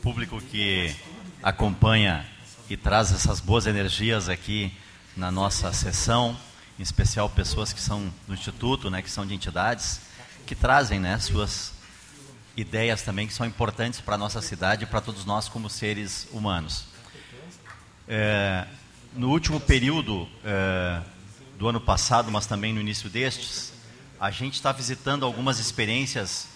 [0.03, 0.95] público que
[1.43, 2.27] acompanha
[2.69, 4.71] e traz essas boas energias aqui
[5.17, 6.37] na nossa sessão,
[6.79, 10.03] em especial pessoas que são do Instituto, né, que são de entidades,
[10.45, 11.78] que trazem né, suas
[12.61, 16.27] ideias também que são importantes para a nossa cidade e para todos nós como seres
[16.33, 16.87] humanos.
[18.09, 18.67] É,
[19.15, 21.01] no último período é,
[21.57, 23.73] do ano passado, mas também no início destes,
[24.19, 26.49] a gente está visitando algumas experiências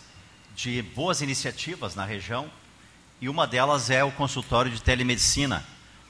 [0.56, 2.50] de boas iniciativas na região
[3.20, 5.64] e uma delas é o consultório de telemedicina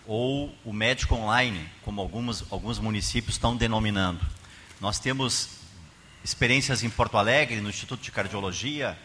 [0.07, 4.25] ou o médico online, como alguns, alguns municípios estão denominando.
[4.81, 5.51] Nós temos
[6.25, 8.97] experiências em Porto Alegre, no Instituto de Cardiologia,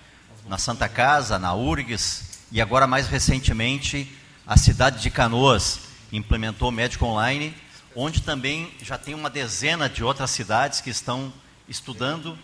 [0.48, 4.12] na Santa Casa, na URGS e agora mais recentemente
[4.46, 5.80] a cidade de Canoas
[6.12, 7.54] implementou o médico online,
[7.94, 11.34] onde também já tem uma dezena de outras cidades que estão
[11.68, 12.38] estudando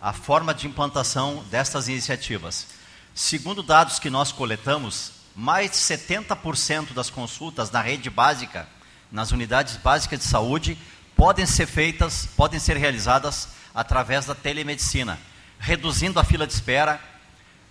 [0.00, 2.66] a forma de implantação destas iniciativas.
[3.14, 8.68] Segundo dados que nós coletamos, mais de 70% das consultas na rede básica,
[9.12, 10.76] nas unidades básicas de saúde,
[11.14, 15.18] podem ser feitas, podem ser realizadas através da telemedicina,
[15.58, 17.00] reduzindo a fila de espera,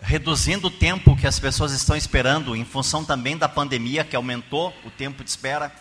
[0.04, 4.74] reduzindo o tempo que as pessoas estão esperando, em função também da pandemia, que aumentou
[4.84, 5.72] o tempo de espera.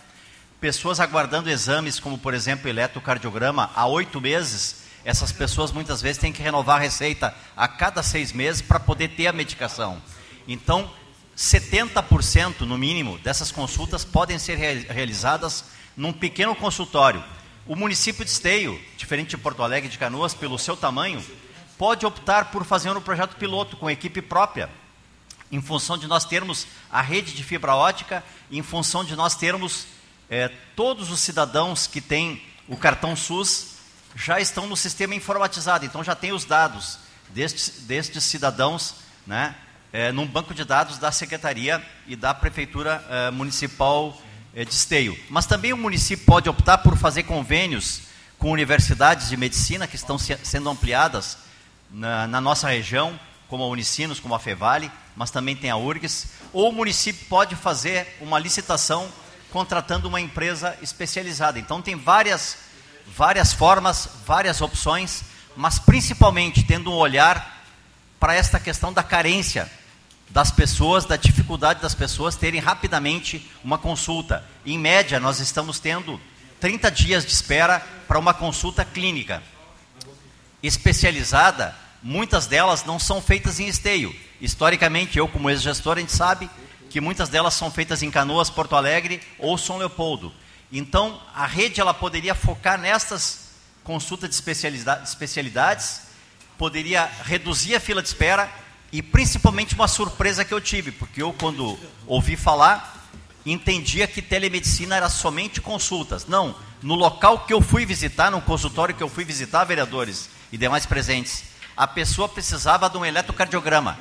[0.61, 6.31] Pessoas aguardando exames, como por exemplo eletrocardiograma, há oito meses, essas pessoas muitas vezes têm
[6.31, 10.01] que renovar a receita a cada seis meses para poder ter a medicação.
[10.47, 10.89] Então,
[11.37, 15.65] 70% no mínimo dessas consultas podem ser realizadas
[15.97, 17.21] num pequeno consultório.
[17.67, 21.21] O município de Esteio, diferente de Porto Alegre e de Canoas, pelo seu tamanho,
[21.77, 24.69] pode optar por fazer um projeto piloto com equipe própria,
[25.51, 29.85] em função de nós termos a rede de fibra ótica, em função de nós termos
[30.29, 33.73] é, todos os cidadãos que têm o cartão SUS
[34.15, 36.99] já estão no sistema informatizado, então já tem os dados
[37.29, 38.95] destes, destes cidadãos,
[39.25, 39.55] né,
[39.91, 44.19] é, num banco de dados da Secretaria e da Prefeitura é, Municipal
[44.55, 45.17] de Esteio.
[45.31, 48.01] Mas também o município pode optar por fazer convênios
[48.37, 51.37] com universidades de medicina que estão se, sendo ampliadas
[51.93, 53.17] na, na, nossa região,
[53.47, 57.55] como a Unicinos, como a Fevale, mas também tem a URGS, ou o município pode
[57.55, 59.07] fazer uma licitação
[59.51, 61.59] contratando uma empresa especializada.
[61.59, 62.57] Então tem várias,
[63.05, 65.23] várias formas, várias opções,
[65.55, 67.63] mas principalmente tendo um olhar
[68.19, 69.71] para esta questão da carência
[70.31, 74.43] das pessoas, da dificuldade das pessoas terem rapidamente uma consulta.
[74.65, 76.19] Em média, nós estamos tendo
[76.59, 79.43] 30 dias de espera para uma consulta clínica.
[80.63, 84.15] Especializada, muitas delas não são feitas em esteio.
[84.39, 86.49] Historicamente, eu como ex-gestor, a gente sabe
[86.89, 90.33] que muitas delas são feitas em Canoas, Porto Alegre ou São Leopoldo.
[90.71, 93.49] Então, a rede ela poderia focar nessas
[93.83, 94.35] consultas de
[95.03, 96.01] especialidades,
[96.57, 98.49] poderia reduzir a fila de espera
[98.89, 103.09] e principalmente uma surpresa que eu tive, porque eu quando ouvi falar,
[103.45, 106.25] entendia que telemedicina era somente consultas.
[106.25, 110.57] Não, no local que eu fui visitar, no consultório que eu fui visitar, vereadores e
[110.57, 111.45] demais presentes,
[111.75, 113.97] a pessoa precisava de um eletrocardiograma.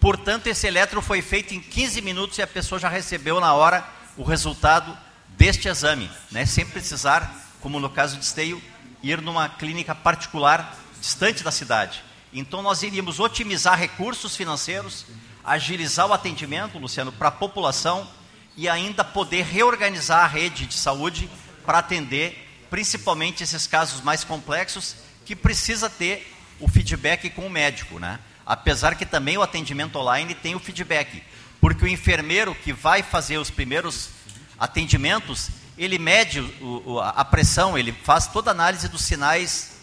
[0.00, 3.86] Portanto, esse eletro foi feito em 15 minutos e a pessoa já recebeu na hora
[4.16, 6.44] o resultado deste exame, né?
[6.44, 8.60] sem precisar, como no caso de Esteio,
[9.00, 12.02] ir numa clínica particular distante da cidade.
[12.32, 15.06] Então, nós iríamos otimizar recursos financeiros,
[15.44, 18.08] agilizar o atendimento, Luciano, para a população
[18.56, 21.30] e ainda poder reorganizar a rede de saúde
[21.64, 27.98] para atender principalmente esses casos mais complexos que precisa ter o feedback com o médico,
[27.98, 28.18] né?
[28.46, 31.22] Apesar que também o atendimento online tem o feedback,
[31.60, 34.10] porque o enfermeiro que vai fazer os primeiros
[34.56, 39.80] atendimentos, ele mede o, a pressão, ele faz toda a análise dos sinais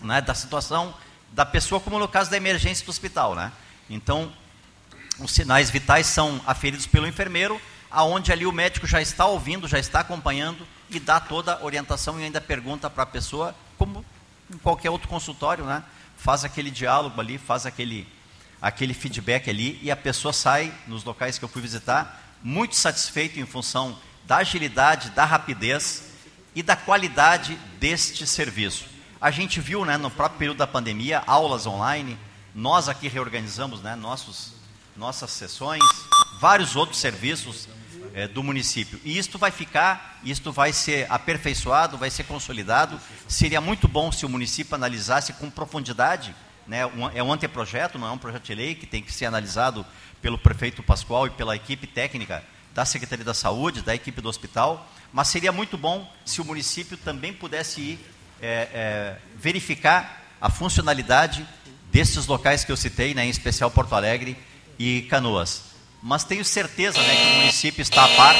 [0.00, 0.94] né, da situação
[1.30, 3.52] da pessoa, como no caso da emergência do hospital, né?
[3.88, 4.32] Então,
[5.18, 7.60] os sinais vitais são aferidos pelo enfermeiro,
[7.90, 12.18] aonde ali o médico já está ouvindo, já está acompanhando e dá toda a orientação
[12.18, 14.04] e ainda pergunta para a pessoa, como
[14.50, 15.82] em qualquer outro consultório, né?
[16.16, 18.06] faz aquele diálogo ali, faz aquele,
[18.60, 23.38] aquele feedback ali e a pessoa sai nos locais que eu fui visitar muito satisfeito
[23.38, 26.10] em função da agilidade, da rapidez
[26.54, 28.84] e da qualidade deste serviço.
[29.20, 32.18] A gente viu, né, no próprio período da pandemia, aulas online.
[32.54, 34.54] Nós aqui reorganizamos, né, nossos,
[34.96, 35.82] nossas sessões,
[36.40, 37.68] vários outros serviços
[38.14, 38.98] é, do município.
[39.04, 42.98] E isto vai ficar, isto vai ser aperfeiçoado, vai ser consolidado.
[43.30, 46.34] Seria muito bom se o município analisasse com profundidade.
[46.66, 49.24] Né, um, é um anteprojeto, não é um projeto de lei que tem que ser
[49.24, 49.86] analisado
[50.20, 52.42] pelo prefeito Pascoal e pela equipe técnica
[52.74, 54.84] da Secretaria da Saúde, da equipe do hospital.
[55.12, 58.00] Mas seria muito bom se o município também pudesse ir
[58.42, 61.46] é, é, verificar a funcionalidade
[61.92, 64.36] desses locais que eu citei, né, em especial Porto Alegre
[64.76, 65.70] e Canoas
[66.02, 68.34] mas tenho certeza né, que o município está a par,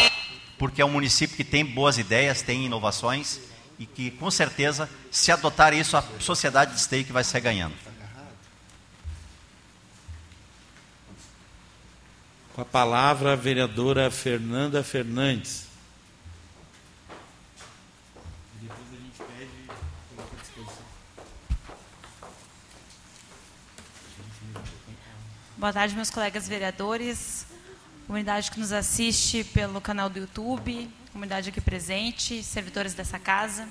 [0.56, 3.38] porque é um município que tem boas ideias, tem inovações
[3.80, 7.74] e que, com certeza, se adotar isso, a sociedade de que vai sair ganhando.
[12.54, 15.64] Com a palavra, a vereadora Fernanda Fernandes.
[25.56, 27.46] Boa tarde, meus colegas vereadores,
[28.06, 33.68] comunidade que nos assiste pelo canal do YouTube, comunidade aqui presente, servidores dessa casa.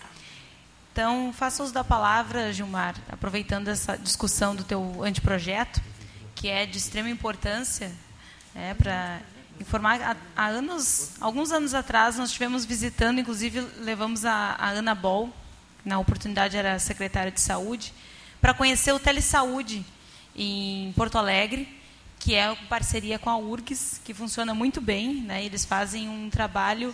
[0.92, 5.82] Então, faça uso da palavra, Gilmar, aproveitando essa discussão do teu anteprojeto,
[6.36, 7.92] que é de extrema importância
[8.54, 9.22] é, para
[9.60, 10.18] informar.
[10.36, 15.34] Há, anos, alguns anos atrás, nós estivemos visitando, inclusive levamos a, a Ana Bol,
[15.86, 17.94] na oportunidade era secretária de saúde,
[18.42, 19.86] para conhecer o Telesaúde
[20.36, 21.80] em Porto Alegre,
[22.20, 25.22] que é parceria com a URGS, que funciona muito bem.
[25.22, 25.46] Né?
[25.46, 26.94] Eles fazem um trabalho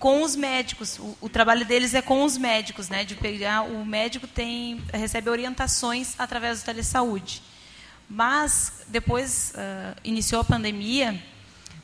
[0.00, 0.98] com os médicos.
[0.98, 3.04] O, o, trabalho deles é com os médicos, né?
[3.04, 7.42] De pegar o médico tem recebe orientações através do telesaúde.
[8.08, 11.22] Mas depois uh, iniciou a pandemia,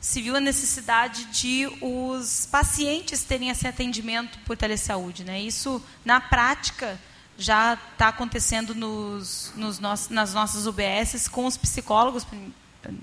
[0.01, 5.39] se viu a necessidade de os pacientes terem esse atendimento por telesaúde, né?
[5.39, 6.99] Isso na prática
[7.37, 12.25] já está acontecendo nos, nos nas nossas UBSs com os psicólogos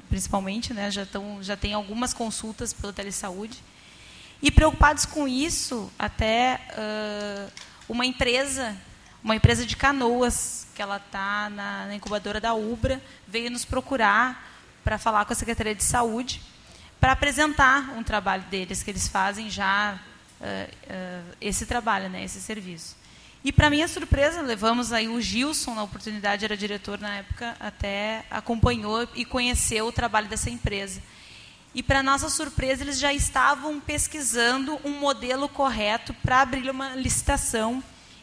[0.09, 3.63] principalmente, né, já, tão, já tem algumas consultas pelo telesaúde.
[4.45, 7.51] E preocupados com isso, até uh,
[7.89, 8.77] uma empresa,
[9.23, 14.47] uma empresa de canoas, que ela está na, na, incubadora da Ubra, veio nos procurar
[14.85, 16.43] para falar com a Secretaria de Saúde,
[17.01, 19.99] para apresentar um trabalho deles, que eles fazem já
[20.39, 22.99] uh, uh, esse trabalho, né, esse serviço.
[23.43, 28.27] E para minha surpresa, levamos aí o Gilson, na oportunidade era diretor na época, até
[28.31, 31.01] acompanhou e conheceu o trabalho dessa empresa.
[31.75, 37.83] E para nossa surpresa, eles já estavam pesquisando um modelo correto para abrir uma licitação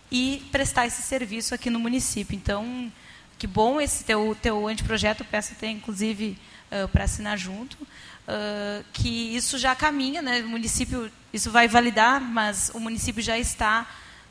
[0.10, 2.36] e prestar esse serviço aqui no município.
[2.36, 2.92] Então,
[3.38, 6.38] que bom esse teu, teu anteprojeto, peço até inclusive
[6.72, 10.42] uh, para assinar junto, uh, que isso já caminha, né?
[10.42, 13.86] o município, isso vai validar, mas o município já está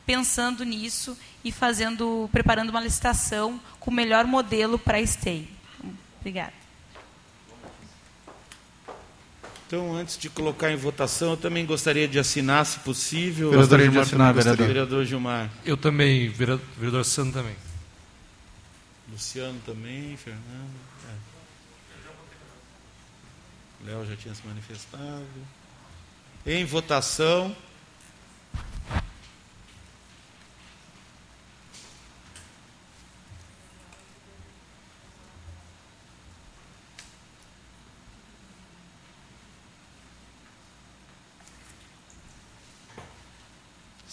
[0.06, 5.48] pensando nisso e fazendo, preparando uma licitação com o melhor modelo para a STEI.
[6.20, 6.59] Obrigada.
[9.70, 13.52] Então, antes de colocar em votação, eu também gostaria de assinar, se possível.
[13.52, 14.66] Gostaria de assinar, vereador.
[14.66, 15.48] vereador Gilmar.
[15.64, 17.54] Eu também, vereador, vereador Santo também.
[19.08, 20.74] Luciano também, Fernando.
[23.86, 23.90] É.
[23.92, 25.22] Léo já tinha se manifestado.
[26.44, 27.54] Em votação.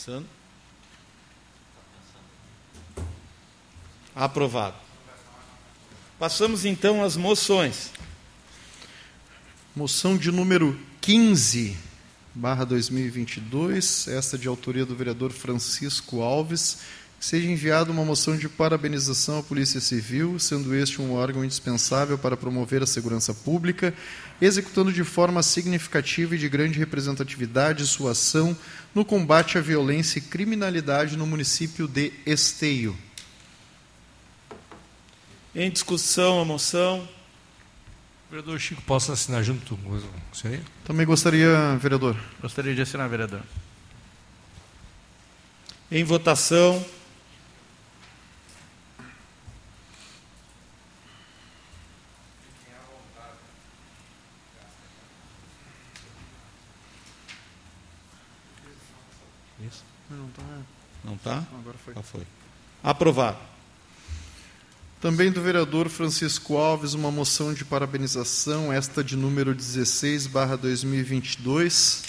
[0.07, 0.25] Pensando.
[4.15, 4.77] Aprovado.
[6.17, 7.91] Passamos então às moções.
[9.75, 11.75] Moção de número 15,
[12.33, 16.77] barra 2022, esta de autoria do vereador Francisco Alves,
[17.19, 22.37] seja enviada uma moção de parabenização à Polícia Civil, sendo este um órgão indispensável para
[22.37, 23.93] promover a segurança pública,
[24.39, 28.55] executando de forma significativa e de grande representatividade sua ação
[28.93, 32.95] no combate à violência e criminalidade no município de Esteio.
[35.55, 37.07] Em discussão a moção.
[38.29, 40.59] Vereador Chico, posso assinar junto com o senhor?
[40.85, 42.15] Também gostaria, vereador.
[42.41, 43.41] Gostaria de assinar, vereador.
[45.89, 46.85] Em votação.
[60.09, 60.43] Não está.
[61.03, 61.43] Não está?
[61.59, 61.93] Agora foi.
[61.93, 62.21] Já foi.
[62.83, 63.37] Aprovado.
[64.99, 72.03] Também do vereador Francisco Alves, uma moção de parabenização, esta de número 16, barra 2022,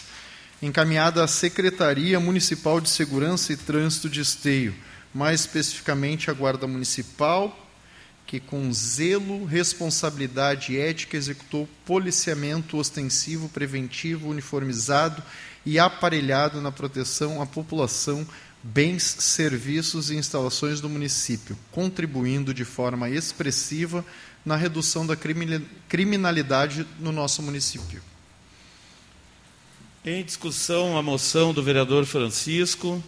[0.63, 4.75] encaminhada à Secretaria Municipal de Segurança e Trânsito de Esteio,
[5.13, 7.68] mais especificamente a Guarda Municipal,
[8.29, 15.23] que com zelo, responsabilidade e ética executou policiamento ostensivo, preventivo, uniformizado
[15.65, 18.27] e aparelhado na proteção à população,
[18.63, 24.05] bens, serviços e instalações do município, contribuindo de forma expressiva
[24.45, 25.17] na redução da
[25.89, 28.03] criminalidade no nosso município.
[30.05, 33.03] Em discussão, a moção do vereador Francisco.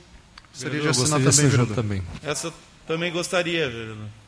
[0.51, 1.77] Gostaria de assinar também, vereador.
[1.77, 2.03] também.
[2.23, 2.51] Essa
[2.87, 4.20] também gostaria, vereador.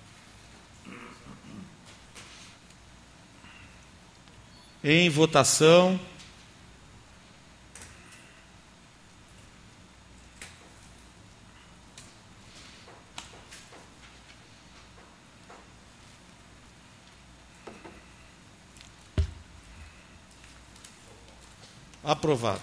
[4.84, 6.00] Em votação.
[22.02, 22.60] Aprovado.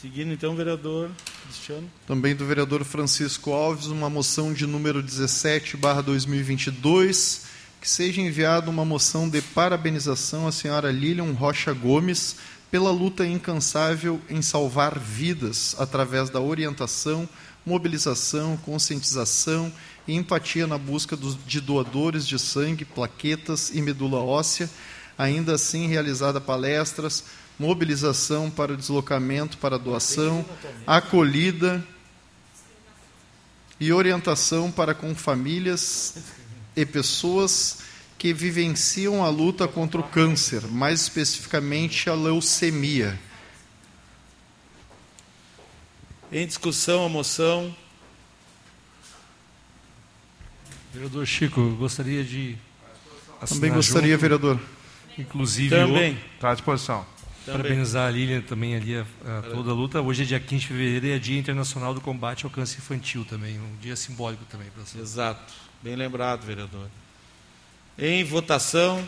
[0.00, 1.10] Seguindo então, vereador
[1.42, 1.90] Cristiano.
[2.06, 7.51] Também do vereador Francisco Alves, uma moção de número 17, barra 2022,
[7.82, 12.36] que seja enviada uma moção de parabenização à senhora Lilian Rocha Gomes
[12.70, 17.28] pela luta incansável em salvar vidas através da orientação,
[17.66, 19.72] mobilização, conscientização
[20.06, 24.70] e empatia na busca de doadores de sangue, plaquetas e medula óssea,
[25.18, 27.24] ainda assim realizada palestras,
[27.58, 30.46] mobilização para deslocamento para doação,
[30.86, 31.84] acolhida
[33.80, 36.41] e orientação para com famílias
[36.76, 37.82] e pessoas
[38.18, 43.18] que vivenciam a luta contra o câncer, mais especificamente a leucemia.
[46.30, 47.74] Em discussão, a moção.
[50.94, 52.56] Vereador Chico, gostaria de.
[53.48, 54.60] Também gostaria, junto, vereador.
[55.18, 56.18] Inclusive, Também.
[56.34, 57.04] Está à disposição.
[57.44, 57.62] Também.
[57.62, 59.04] Parabenizar a Lilian também ali, a,
[59.38, 60.00] a toda a luta.
[60.00, 63.24] Hoje é dia 15 de fevereiro e é Dia Internacional do Combate ao Câncer Infantil
[63.24, 63.58] também.
[63.58, 64.98] Um dia simbólico também para você.
[64.98, 65.71] Exato.
[65.82, 66.88] Bem lembrado, vereador.
[67.98, 69.04] Em votação.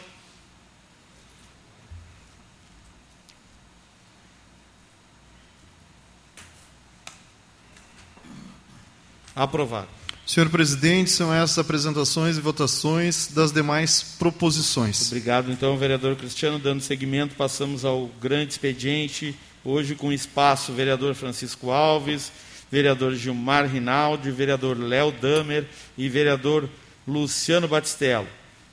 [9.37, 9.87] Aprovado.
[10.27, 15.07] Senhor presidente, são essas apresentações e votações das demais proposições.
[15.07, 16.59] Obrigado, então, vereador Cristiano.
[16.59, 19.39] Dando seguimento, passamos ao grande expediente.
[19.65, 22.33] Hoje, com espaço, vereador Francisco Alves,
[22.71, 26.69] vereador Gilmar Rinaldi, vereador Léo Damer e vereador
[27.07, 28.27] Luciano Batistello.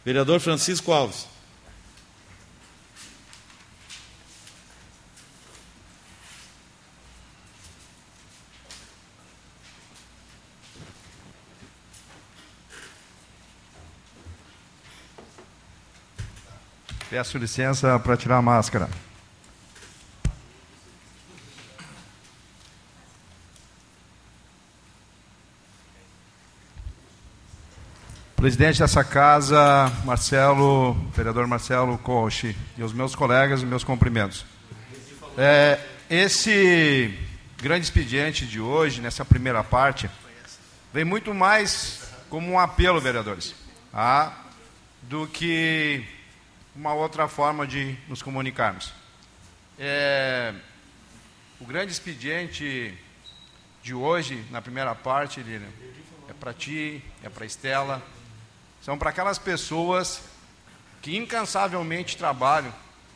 [0.04, 1.28] Vereador Francisco Alves.
[17.12, 18.90] Peço licença para tirar a máscara.
[28.42, 34.48] Presidente dessa casa, Marcelo, vereador Marcelo Coche, e os meus colegas, meus cumprimentos.
[35.38, 35.80] É,
[36.10, 37.16] esse
[37.62, 40.10] grande expediente de hoje, nessa primeira parte,
[40.92, 43.54] vem muito mais como um apelo, vereadores,
[43.94, 44.34] a,
[45.04, 46.04] do que
[46.76, 48.92] uma outra forma de nos comunicarmos.
[49.78, 50.52] É,
[51.60, 52.92] o grande expediente
[53.84, 55.70] de hoje, na primeira parte, Lilian,
[56.28, 58.02] é para ti, é para Estela,
[58.82, 60.22] são para aquelas pessoas
[61.02, 62.74] que incansavelmente trabalham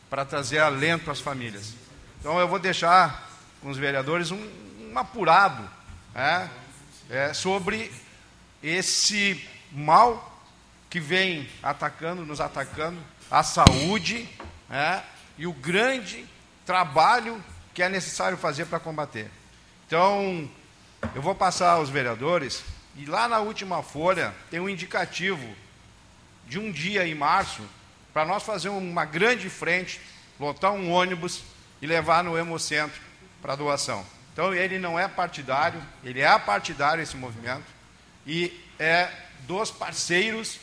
[0.08, 1.74] para trazer alento para as famílias.
[2.20, 3.28] Então eu vou deixar
[3.60, 4.48] com os vereadores um,
[4.80, 5.68] um apurado
[6.14, 6.48] é,
[7.10, 7.92] é, sobre
[8.62, 10.42] esse mal
[10.88, 12.98] que vem atacando, nos atacando,
[13.30, 14.28] a saúde
[14.70, 15.02] é,
[15.36, 16.24] e o grande
[16.64, 17.42] trabalho
[17.74, 19.30] que é necessário fazer para combater.
[19.86, 20.48] Então,
[21.14, 22.64] eu vou passar aos vereadores
[22.96, 25.46] e lá na última folha tem um indicativo
[26.46, 27.62] de um dia em março
[28.12, 30.00] para nós fazer uma grande frente,
[30.40, 31.42] lotar um ônibus
[31.82, 33.00] e levar no Hemocentro
[33.42, 34.04] para doação.
[34.32, 37.64] Então ele não é partidário, ele é apartidário esse movimento
[38.26, 40.58] e é dos parceiros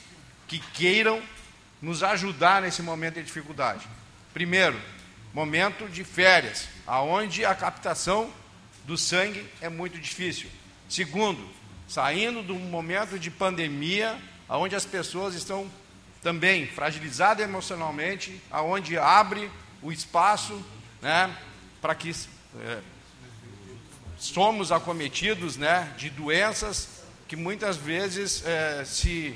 [0.48, 1.22] que queiram
[1.82, 3.88] nos ajudar nesse momento de dificuldade.
[4.34, 4.80] Primeiro,
[5.34, 8.32] momento de férias, aonde a captação
[8.86, 10.50] do sangue é muito difícil.
[10.90, 11.50] Segundo,
[11.94, 14.20] saindo de um momento de pandemia,
[14.50, 15.70] onde as pessoas estão
[16.24, 19.48] também fragilizadas emocionalmente, aonde abre
[19.80, 20.60] o espaço
[21.04, 21.32] né,
[21.80, 22.80] para que é,
[24.18, 29.36] somos acometidos né, de doenças que muitas vezes é, se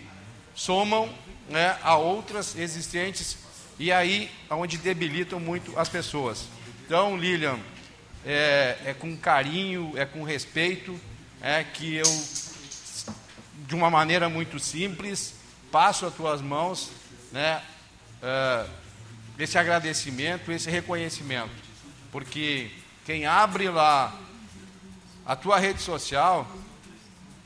[0.56, 1.14] somam
[1.50, 3.38] né, a outras existentes
[3.78, 6.46] e aí onde debilitam muito as pessoas.
[6.84, 7.60] Então, Lilian,
[8.26, 11.00] é, é com carinho, é com respeito
[11.42, 12.06] é que eu,
[13.68, 15.36] de uma maneira muito simples,
[15.70, 16.90] passo às tuas mãos
[17.34, 17.62] né,
[18.24, 18.70] uh,
[19.38, 21.52] esse agradecimento, esse reconhecimento.
[22.12, 22.72] Porque
[23.06, 24.18] quem abre lá
[25.26, 26.50] a tua rede social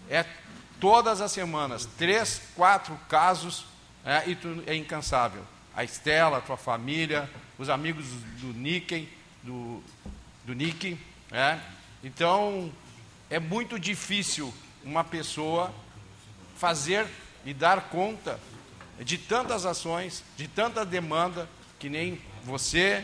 [0.07, 0.23] é
[0.79, 3.65] todas as semanas, três, quatro casos,
[4.05, 5.43] é, e tu é incansável.
[5.75, 8.05] A Estela, a tua família, os amigos
[8.39, 9.07] do Nick,
[9.41, 9.83] do,
[10.45, 10.97] do Nick.
[11.31, 11.57] É.
[12.03, 12.71] Então,
[13.29, 14.53] é muito difícil
[14.83, 15.73] uma pessoa
[16.61, 17.07] fazer
[17.43, 18.39] e dar conta
[18.99, 21.49] de tantas ações, de tanta demanda,
[21.79, 23.03] que nem você,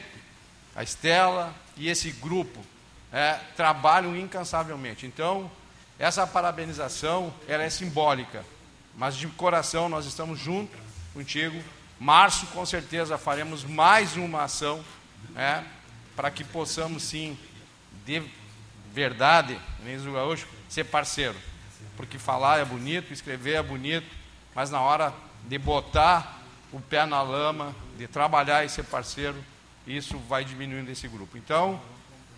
[0.76, 2.64] a Estela e esse grupo
[3.12, 5.08] é, trabalham incansavelmente.
[5.08, 5.50] Então,
[5.98, 8.46] essa parabenização ela é simbólica,
[8.96, 10.80] mas de coração nós estamos juntos
[11.12, 11.60] contigo.
[12.00, 14.86] Março, com certeza, faremos mais uma ação
[15.36, 15.64] é,
[16.16, 17.36] para que possamos, sim,
[18.06, 18.22] de
[18.94, 21.36] verdade, nem gaúcho, ser parceiro.
[21.98, 24.08] Porque falar é bonito, escrever é bonito,
[24.56, 26.42] mas na hora de botar
[26.72, 29.44] o pé na lama, de trabalhar e ser parceiro,
[29.86, 31.38] isso vai diminuindo esse grupo.
[31.38, 31.82] Então,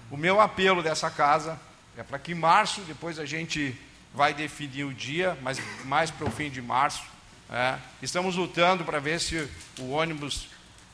[0.10, 1.60] o meu apelo dessa casa
[1.98, 3.78] é para que em março, depois a gente
[4.14, 7.04] vai definir o dia, mas mais para o fim de março.
[7.52, 9.50] É, estamos lutando para ver se
[9.80, 10.48] o ônibus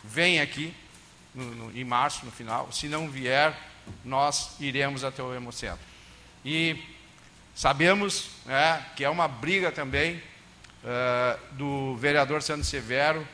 [0.03, 0.73] vem aqui
[1.33, 2.71] no, no, em março, no final.
[2.71, 3.55] Se não vier,
[4.03, 5.85] nós iremos até o Hemocentro.
[6.43, 6.81] E
[7.55, 10.21] sabemos é, que é uma briga também
[10.83, 13.27] é, do vereador Santos Severo,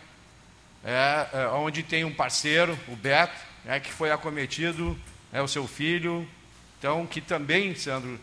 [0.86, 4.97] é, onde tem um parceiro, o Beto, é, que foi acometido,
[5.34, 6.28] é o seu filho,
[6.80, 8.19] então, que também, Sandro,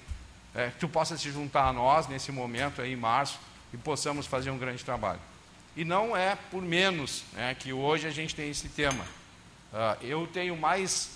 [0.54, 3.38] é, tu possa se juntar a nós nesse momento aí em março
[3.72, 5.20] e possamos fazer um grande trabalho.
[5.76, 9.04] E não é por menos né, que hoje a gente tem esse tema.
[9.72, 11.10] Uh, eu tenho mais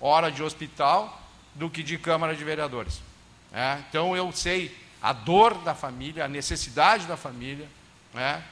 [0.00, 1.22] hora de hospital
[1.54, 3.00] do que de Câmara de Vereadores.
[3.52, 7.68] É, então eu sei a dor da família, a necessidade da família,
[8.12, 8.42] né,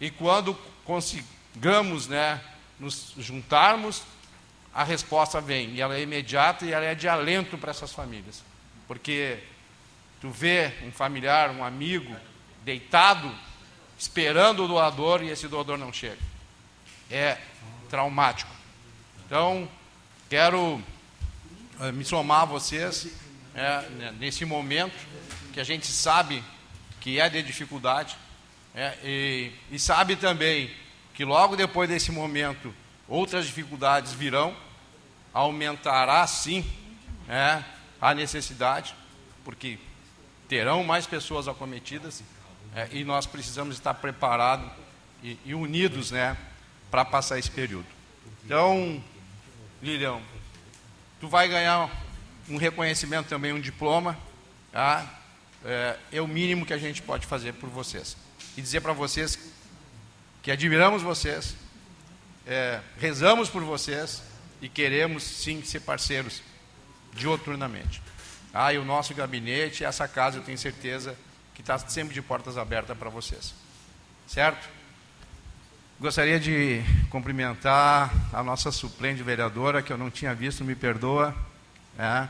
[0.00, 0.54] e quando
[0.84, 2.40] consigamos né,
[2.78, 4.02] nos juntarmos
[4.72, 8.42] a resposta vem, e ela é imediata e ela é de alento para essas famílias.
[8.86, 9.38] Porque
[10.20, 12.14] tu vê um familiar, um amigo,
[12.62, 13.34] deitado,
[13.98, 16.18] esperando o doador e esse doador não chega.
[17.10, 17.38] É
[17.88, 18.50] traumático.
[19.24, 19.66] Então,
[20.28, 20.74] quero
[21.80, 23.08] uh, me somar a vocês
[23.56, 24.94] é, nesse momento
[25.52, 26.44] que a gente sabe
[27.00, 28.16] que é de dificuldade
[28.74, 30.70] é, e, e sabe também
[31.14, 32.74] que logo depois desse momento
[33.08, 34.54] outras dificuldades virão
[35.32, 36.64] aumentará sim
[37.28, 37.62] é,
[38.00, 38.94] a necessidade,
[39.44, 39.78] porque
[40.48, 42.22] terão mais pessoas acometidas
[42.74, 44.70] é, e nós precisamos estar preparados
[45.22, 46.36] e, e unidos né,
[46.90, 47.86] para passar esse período.
[48.44, 49.02] Então,
[49.82, 50.20] Lilian,
[51.20, 51.90] tu vai ganhar
[52.48, 54.16] um reconhecimento também, um diploma,
[54.72, 55.16] tá?
[55.66, 58.16] é, é o mínimo que a gente pode fazer por vocês.
[58.56, 59.38] E dizer para vocês
[60.42, 61.56] que admiramos vocês,
[62.46, 64.22] é, rezamos por vocês
[64.62, 66.40] e queremos sim ser parceiros
[67.12, 68.00] dioturnamente.
[68.54, 71.16] Ah, e o nosso gabinete, essa casa, eu tenho certeza
[71.54, 73.54] que está sempre de portas abertas para vocês.
[74.26, 74.68] Certo?
[75.98, 81.34] Gostaria de cumprimentar a nossa suplente vereadora, que eu não tinha visto, me perdoa.
[81.98, 82.28] É,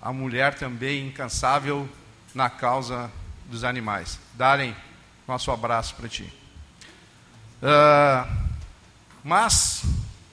[0.00, 1.88] a mulher também incansável
[2.34, 3.10] na causa
[3.46, 4.18] dos animais.
[4.34, 4.74] Darem
[5.26, 6.32] nosso abraço para ti.
[7.62, 8.48] Uh,
[9.22, 9.82] mas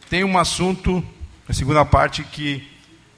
[0.09, 1.03] tem um assunto
[1.47, 2.67] a segunda parte que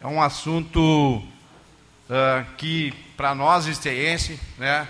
[0.01, 0.79] é um assunto
[1.19, 4.85] uh, que para nós esteense, né,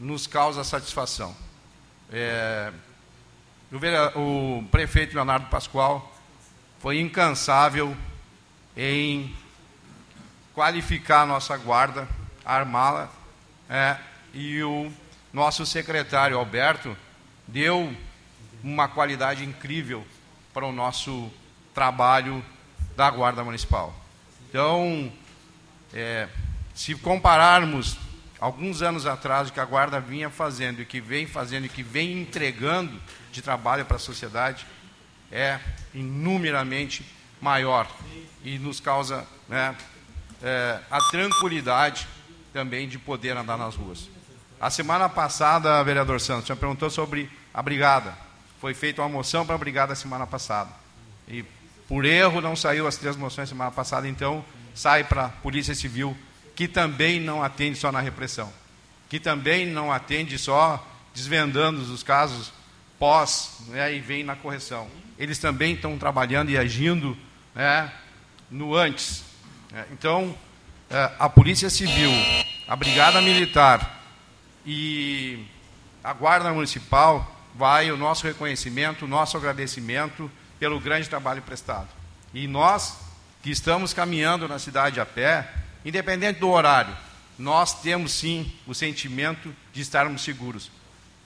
[0.00, 1.34] nos causa satisfação.
[2.12, 2.72] É,
[4.14, 6.12] o, o prefeito Leonardo Pascoal
[6.80, 7.96] foi incansável
[8.76, 9.32] em
[10.56, 12.08] qualificar a nossa guarda,
[12.42, 13.10] armá-la,
[13.68, 13.98] é,
[14.32, 14.90] e o
[15.30, 16.96] nosso secretário Alberto
[17.46, 17.94] deu
[18.64, 20.02] uma qualidade incrível
[20.54, 21.30] para o nosso
[21.74, 22.42] trabalho
[22.96, 23.94] da Guarda Municipal.
[24.48, 25.12] Então,
[25.92, 26.26] é,
[26.74, 27.98] se compararmos
[28.40, 31.82] alguns anos atrás o que a Guarda vinha fazendo e que vem fazendo e que
[31.82, 32.98] vem entregando
[33.30, 34.66] de trabalho para a sociedade,
[35.30, 35.60] é
[35.92, 37.04] inumeramente
[37.42, 37.86] maior
[38.42, 39.76] e nos causa né,
[40.42, 42.06] é, a tranquilidade
[42.52, 44.08] também de poder andar nas ruas.
[44.60, 48.16] A semana passada, vereador Santos, já perguntou sobre a brigada.
[48.60, 50.70] Foi feita uma moção para a brigada semana passada.
[51.28, 51.44] E
[51.86, 56.16] por erro não saiu as três moções semana passada, então sai para a Polícia Civil,
[56.54, 58.50] que também não atende só na repressão,
[59.08, 60.84] que também não atende só
[61.14, 62.52] desvendando os casos
[62.98, 64.88] pós né, e vem na correção.
[65.18, 67.16] Eles também estão trabalhando e agindo
[67.54, 67.92] né,
[68.50, 69.25] no antes.
[69.76, 70.34] É, então,
[70.88, 72.10] é, a Polícia Civil,
[72.66, 74.02] a Brigada Militar
[74.64, 75.44] e
[76.02, 81.88] a Guarda Municipal, vai o nosso reconhecimento, o nosso agradecimento pelo grande trabalho prestado.
[82.32, 82.96] E nós,
[83.42, 85.46] que estamos caminhando na cidade a pé,
[85.84, 86.96] independente do horário,
[87.38, 90.70] nós temos sim o sentimento de estarmos seguros,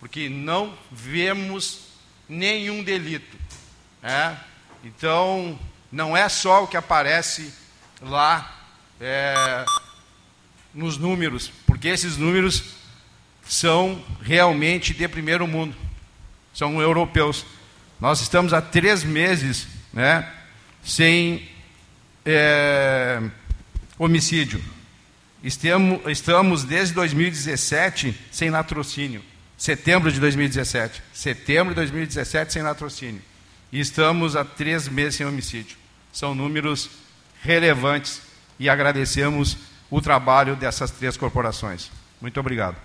[0.01, 1.83] porque não vemos
[2.29, 3.37] nenhum delito.
[4.03, 4.37] Né?
[4.83, 5.57] Então,
[5.93, 7.60] não é só o que aparece
[8.01, 8.59] lá
[9.01, 9.65] é,
[10.75, 12.65] nos números, porque esses números
[13.47, 15.77] são realmente de primeiro mundo,
[16.55, 17.45] são europeus.
[18.01, 20.31] Nós estamos há três meses né,
[20.83, 21.49] sem
[22.25, 23.21] é,
[23.99, 24.63] homicídio.
[25.43, 29.23] Estamos, estamos desde 2017 sem latrocínio.
[29.57, 31.03] Setembro de 2017.
[31.13, 33.23] Setembro de 2017 sem latrocínio.
[33.73, 35.77] E estamos há três meses sem homicídio.
[36.13, 36.91] São números
[37.43, 38.23] relevantes
[38.59, 39.57] e agradecemos
[39.91, 41.91] o trabalho dessas três corporações.
[42.21, 42.77] Muito obrigado.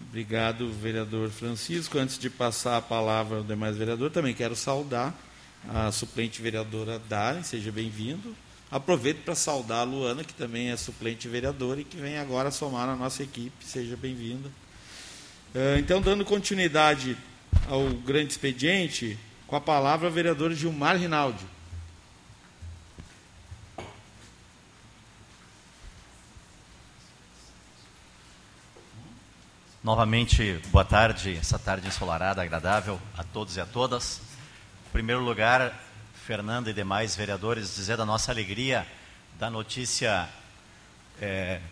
[0.00, 1.98] Obrigado, vereador Francisco.
[1.98, 5.14] Antes de passar a palavra ao demais vereador, também quero saudar
[5.68, 8.34] a suplente vereadora Daren, seja bem-vindo.
[8.70, 12.86] Aproveito para saudar a Luana, que também é suplente vereadora e que vem agora somar
[12.86, 13.64] na nossa equipe.
[13.64, 14.48] Seja bem-vinda.
[15.54, 17.16] Eh, então, dando continuidade
[17.68, 21.44] ao grande expediente, com a palavra o vereador Gilmar Rinaldi.
[29.82, 34.20] Novamente, boa tarde, essa tarde ensolarada, agradável a todos e a todas.
[34.86, 35.72] Em primeiro lugar,
[36.26, 38.86] Fernando e demais vereadores, dizer da nossa alegria
[39.38, 40.28] da notícia
[41.18, 41.62] é,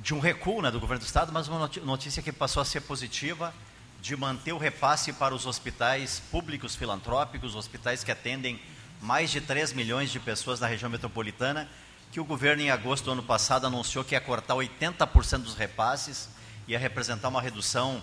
[0.00, 2.80] de um recuo né, do governo do Estado, mas uma notícia que passou a ser
[2.80, 3.52] positiva,
[4.00, 8.58] de manter o repasse para os hospitais públicos filantrópicos, hospitais que atendem
[9.02, 11.68] mais de 3 milhões de pessoas na região metropolitana,
[12.10, 16.32] que o governo, em agosto do ano passado, anunciou que ia cortar 80% dos repasses
[16.66, 18.02] ia representar uma redução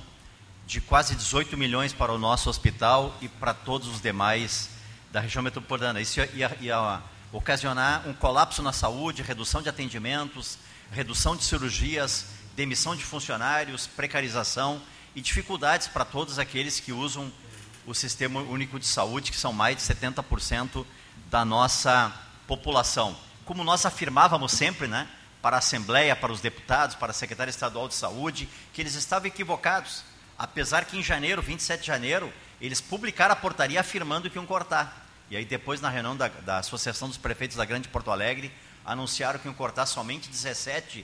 [0.68, 4.70] de quase 18 milhões para o nosso hospital e para todos os demais
[5.12, 6.00] da região metropolitana.
[6.00, 7.02] Isso ia, ia,
[7.32, 10.58] ocasionar um colapso na saúde, redução de atendimentos,
[10.92, 14.82] redução de cirurgias, demissão de funcionários, precarização
[15.16, 17.32] e dificuldades para todos aqueles que usam
[17.86, 20.86] o Sistema Único de Saúde, que são mais de 70%
[21.30, 22.14] da nossa
[22.48, 23.16] população.
[23.46, 25.08] Como nós afirmávamos sempre, né?
[25.42, 29.28] Para a Assembleia, para os deputados, para a Secretaria Estadual de Saúde, que eles estavam
[29.28, 30.04] equivocados.
[30.38, 35.08] Apesar que em janeiro, 27 de janeiro, eles publicaram a portaria afirmando que iam cortar.
[35.30, 38.52] E aí depois, na reunião da, da Associação dos Prefeitos da Grande Porto Alegre,
[38.86, 41.04] anunciaram que iam cortar somente 17%.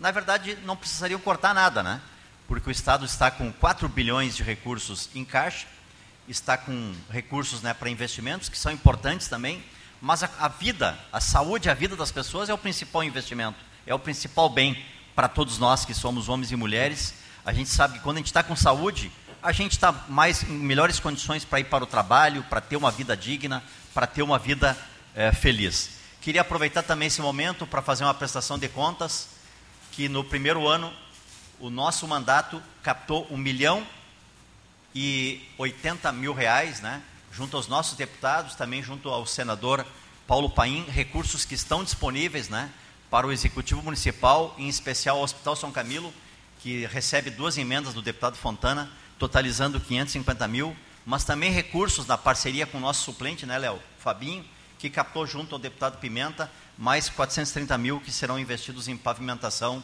[0.00, 2.00] Na verdade, não precisariam cortar nada, né?
[2.48, 5.66] Porque o Estado está com 4 bilhões de recursos em caixa,
[6.28, 9.62] está com recursos né, para investimentos, que são importantes também,
[10.02, 13.94] mas a, a vida, a saúde, a vida das pessoas é o principal investimento, é
[13.94, 14.84] o principal bem
[15.14, 17.14] para todos nós que somos homens e mulheres.
[17.44, 20.58] A gente sabe que quando a gente está com saúde, a gente está mais em
[20.58, 23.62] melhores condições para ir para o trabalho, para ter uma vida digna,
[23.94, 24.76] para ter uma vida
[25.14, 25.98] é, feliz.
[26.20, 29.28] Queria aproveitar também esse momento para fazer uma prestação de contas,
[29.92, 30.92] que no primeiro ano
[31.60, 33.86] o nosso mandato captou um milhão
[34.92, 37.00] e 80 mil reais, né?
[37.32, 39.84] Junto aos nossos deputados, também junto ao senador
[40.26, 42.70] Paulo Paim, recursos que estão disponíveis né,
[43.10, 46.12] para o Executivo Municipal, em especial o Hospital São Camilo,
[46.60, 52.66] que recebe duas emendas do deputado Fontana, totalizando 550 mil, mas também recursos da parceria
[52.66, 53.80] com o nosso suplente, né, Léo?
[53.98, 54.44] Fabinho,
[54.78, 59.82] que captou junto ao deputado Pimenta mais 430 mil que serão investidos em pavimentação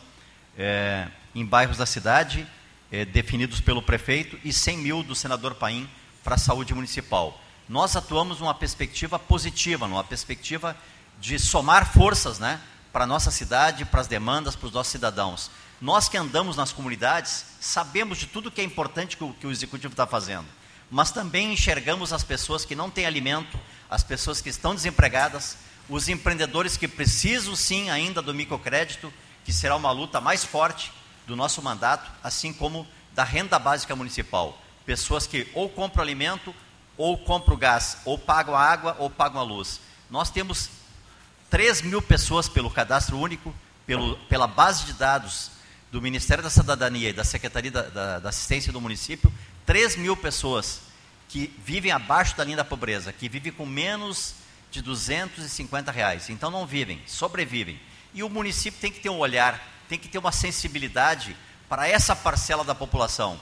[0.56, 2.46] é, em bairros da cidade,
[2.90, 5.88] é, definidos pelo prefeito, e 100 mil do senador Paim
[6.28, 7.40] para a saúde municipal.
[7.66, 10.76] Nós atuamos numa perspectiva positiva, numa perspectiva
[11.18, 12.60] de somar forças né,
[12.92, 15.50] para a nossa cidade, para as demandas, para os nossos cidadãos.
[15.80, 19.50] Nós que andamos nas comunidades, sabemos de tudo que é importante que o, que o
[19.50, 20.44] executivo está fazendo,
[20.90, 23.58] mas também enxergamos as pessoas que não têm alimento,
[23.88, 25.56] as pessoas que estão desempregadas,
[25.88, 29.10] os empreendedores que precisam sim ainda do microcrédito,
[29.46, 30.92] que será uma luta mais forte
[31.26, 36.54] do nosso mandato, assim como da renda básica municipal pessoas que ou compram alimento,
[36.96, 39.82] ou compram gás, ou pagam a água, ou pagam a luz.
[40.08, 40.70] Nós temos
[41.50, 43.54] 3 mil pessoas pelo cadastro único,
[43.86, 45.50] pelo, pela base de dados
[45.92, 49.30] do Ministério da Cidadania e da Secretaria da, da, da Assistência do município,
[49.66, 50.80] 3 mil pessoas
[51.28, 54.36] que vivem abaixo da linha da pobreza, que vivem com menos
[54.70, 56.30] de 250 reais.
[56.30, 57.78] Então não vivem, sobrevivem.
[58.14, 61.36] E o município tem que ter um olhar, tem que ter uma sensibilidade
[61.68, 63.38] para essa parcela da população.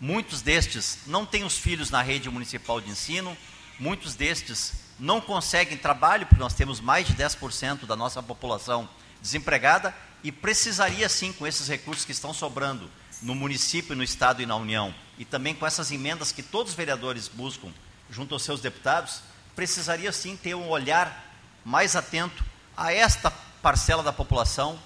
[0.00, 3.36] Muitos destes não têm os filhos na rede municipal de ensino,
[3.78, 8.88] muitos destes não conseguem trabalho, porque nós temos mais de 10% da nossa população
[9.20, 12.90] desempregada, e precisaria sim, com esses recursos que estão sobrando
[13.20, 16.76] no município, no Estado e na União, e também com essas emendas que todos os
[16.76, 17.68] vereadores buscam
[18.10, 19.20] junto aos seus deputados,
[19.54, 21.32] precisaria sim ter um olhar
[21.64, 22.44] mais atento
[22.76, 24.78] a esta parcela da população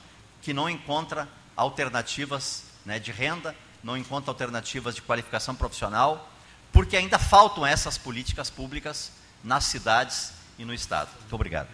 [0.42, 6.30] que não encontra alternativas né, de renda, não encontra alternativas de qualificação profissional,
[6.72, 9.12] porque ainda faltam essas políticas públicas
[9.42, 11.10] nas cidades e no Estado.
[11.20, 11.68] Muito obrigado.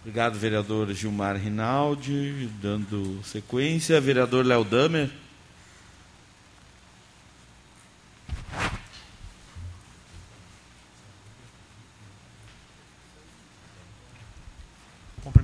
[0.00, 2.48] Obrigado, vereador Gilmar Rinaldi.
[2.62, 5.10] Dando sequência, vereador Léo Damer.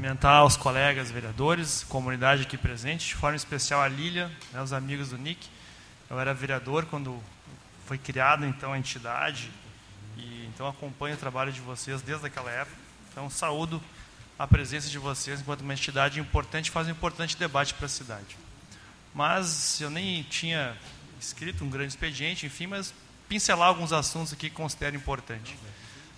[0.05, 5.09] Cumprimentar os colegas vereadores, comunidade aqui presente, de forma especial a Lília, né, os amigos
[5.09, 5.49] do NIC.
[6.11, 7.19] Eu era vereador quando
[7.87, 9.51] foi criada então a entidade
[10.19, 12.77] e então acompanho o trabalho de vocês desde aquela época.
[13.11, 13.83] Então saúdo
[14.39, 18.37] a presença de vocês enquanto uma entidade importante faz um importante debate para a cidade.
[19.15, 20.77] Mas eu nem tinha
[21.19, 22.93] escrito um grande expediente, enfim, mas
[23.27, 25.57] pincelar alguns assuntos aqui que considero importante.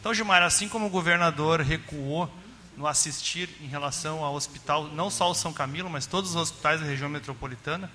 [0.01, 2.28] Então, Gilmar, assim como o governador recuou
[2.77, 6.81] no assistir em relação ao hospital, não só o São Camilo, mas todos os hospitais
[6.81, 7.91] da região metropolitana,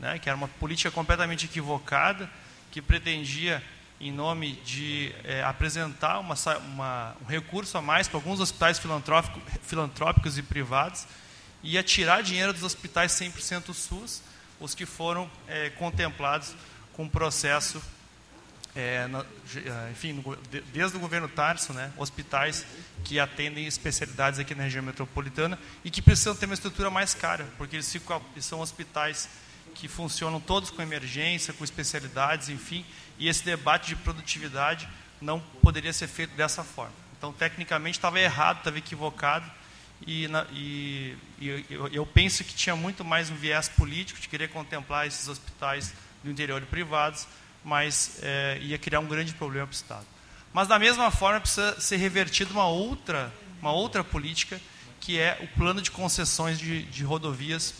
[0.00, 2.28] né, que era uma política completamente equivocada,
[2.70, 3.62] que pretendia
[4.00, 6.34] em nome de é, apresentar uma,
[6.66, 11.06] uma, um recurso a mais para alguns hospitais filantrópico, filantrópicos e privados
[11.62, 14.22] e a tirar dinheiro dos hospitais 100% SUS,
[14.58, 16.56] os que foram é, contemplados
[16.94, 17.80] com o processo,
[18.74, 19.24] é, na,
[19.90, 20.36] enfim, no,
[20.72, 22.64] desde o governo Tarso, né, hospitais
[23.04, 27.46] que atendem especialidades aqui na região metropolitana e que precisam ter uma estrutura mais cara,
[27.58, 29.28] porque eles, ficam, são hospitais
[29.74, 32.84] que funcionam todos com emergência, com especialidades, enfim,
[33.18, 34.88] e esse debate de produtividade
[35.20, 36.94] não poderia ser feito dessa forma.
[37.16, 39.48] Então, tecnicamente, estava errado, estava equivocado,
[40.06, 44.28] e, na, e, e eu, eu, penso que tinha muito mais um viés político de
[44.28, 45.94] querer contemplar esses hospitais
[46.24, 47.26] do interior e privados,
[47.64, 50.06] mas é, ia criar um grande problema para o Estado.
[50.52, 54.60] Mas, da mesma forma, precisa ser revertida uma outra, uma outra política,
[55.00, 57.74] que é o plano de concessões de, de rodovias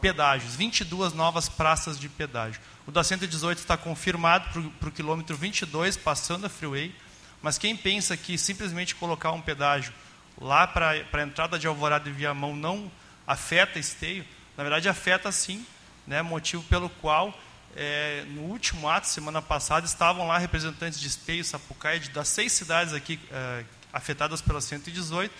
[0.00, 2.60] pedágios, 22 novas praças de pedágio.
[2.86, 6.94] O da 118 está confirmado para o quilômetro 22, passando a freeway,
[7.40, 9.92] mas quem pensa que simplesmente colocar um pedágio
[10.40, 12.90] lá para a entrada de Alvorada e Viamão não
[13.26, 14.24] afeta esteio,
[14.56, 15.64] na verdade afeta sim,
[16.06, 17.38] né, motivo pelo qual
[17.76, 22.94] é, no último ato, semana passada, estavam lá representantes de Esteio, Sapucaia, das seis cidades
[22.94, 25.34] aqui é, afetadas pela 118,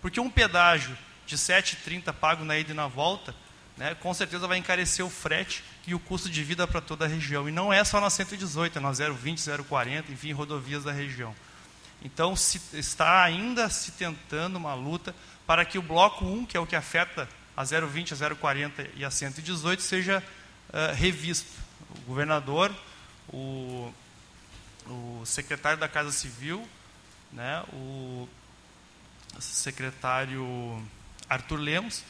[0.00, 3.34] porque um pedágio de 7,30 pago na ida e na volta
[3.80, 7.08] né, com certeza vai encarecer o frete e o custo de vida para toda a
[7.08, 7.48] região.
[7.48, 11.34] E não é só na 118, é na 020, 040, enfim, rodovias da região.
[12.02, 15.14] Então, se, está ainda se tentando uma luta
[15.46, 17.26] para que o bloco 1, que é o que afeta
[17.56, 20.22] a 020, a 040 e a 118, seja
[20.68, 21.69] uh, revisto.
[21.98, 22.74] O governador,
[23.28, 23.92] o,
[24.86, 26.66] o secretário da Casa Civil,
[27.32, 28.28] né, o
[29.38, 30.82] secretário
[31.28, 32.04] Arthur Lemos,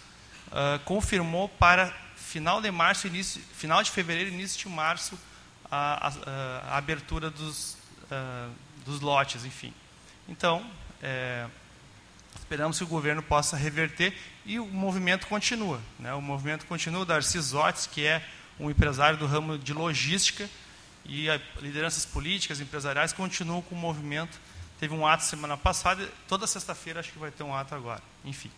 [0.48, 5.18] uh, confirmou para final de março, início, final de fevereiro, início de março,
[5.70, 8.52] a, a, a abertura dos, uh,
[8.84, 9.72] dos lotes, enfim.
[10.28, 10.64] Então,
[11.02, 11.46] é,
[12.38, 15.80] esperamos que o governo possa reverter e o movimento continua.
[15.98, 16.12] Né?
[16.14, 17.02] O movimento continua.
[17.02, 18.24] O Darcy Zotes, que é
[18.60, 20.48] um empresário do ramo de logística,
[21.04, 21.26] e
[21.60, 24.38] lideranças políticas, empresariais, continuam com o movimento.
[24.78, 28.02] Teve um ato semana passada, toda sexta-feira acho que vai ter um ato agora.
[28.24, 28.50] Enfim.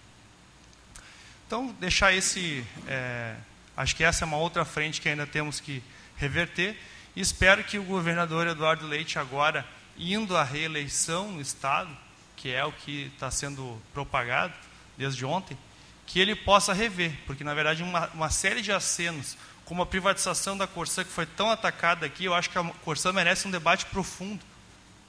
[1.46, 2.64] Então, deixar esse.
[2.86, 3.36] É,
[3.76, 5.82] acho que essa é uma outra frente que ainda temos que
[6.16, 6.76] reverter.
[7.14, 9.66] E espero que o governador Eduardo Leite, agora
[9.98, 11.90] indo à reeleição no Estado,
[12.36, 14.54] que é o que está sendo propagado
[14.96, 15.56] desde ontem,
[16.06, 19.36] que ele possa rever, porque na verdade uma, uma série de acenos,
[19.72, 23.10] como a privatização da Corsã, que foi tão atacada aqui, eu acho que a Corsã
[23.10, 24.44] merece um debate profundo,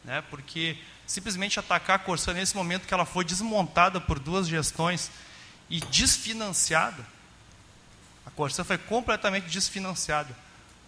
[0.06, 0.23] né?
[0.30, 5.11] porque simplesmente atacar a Corsã nesse momento que ela foi desmontada por duas gestões
[5.69, 7.06] e desfinanciada.
[8.26, 10.34] A Corsã foi completamente desfinanciada.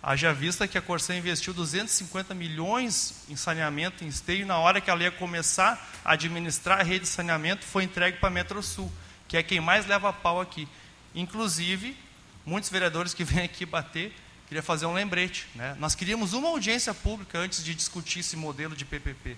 [0.01, 4.89] Haja vista que a Corsã investiu 250 milhões em saneamento em esteio na hora que
[4.89, 8.89] ela ia começar a administrar a rede de saneamento foi entregue para a Metrosul,
[9.27, 10.65] que é quem mais leva pau aqui.
[11.13, 12.04] Inclusive,
[12.45, 14.13] muitos vereadores que vêm aqui bater,
[14.47, 15.47] queria fazer um lembrete.
[15.55, 15.75] Né?
[15.79, 19.37] Nós queríamos uma audiência pública antes de discutir esse modelo de PPP.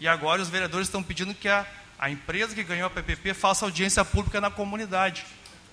[0.00, 1.66] E agora os vereadores estão pedindo que a
[1.98, 5.26] a empresa que ganhou a PPP faça audiência pública na comunidade.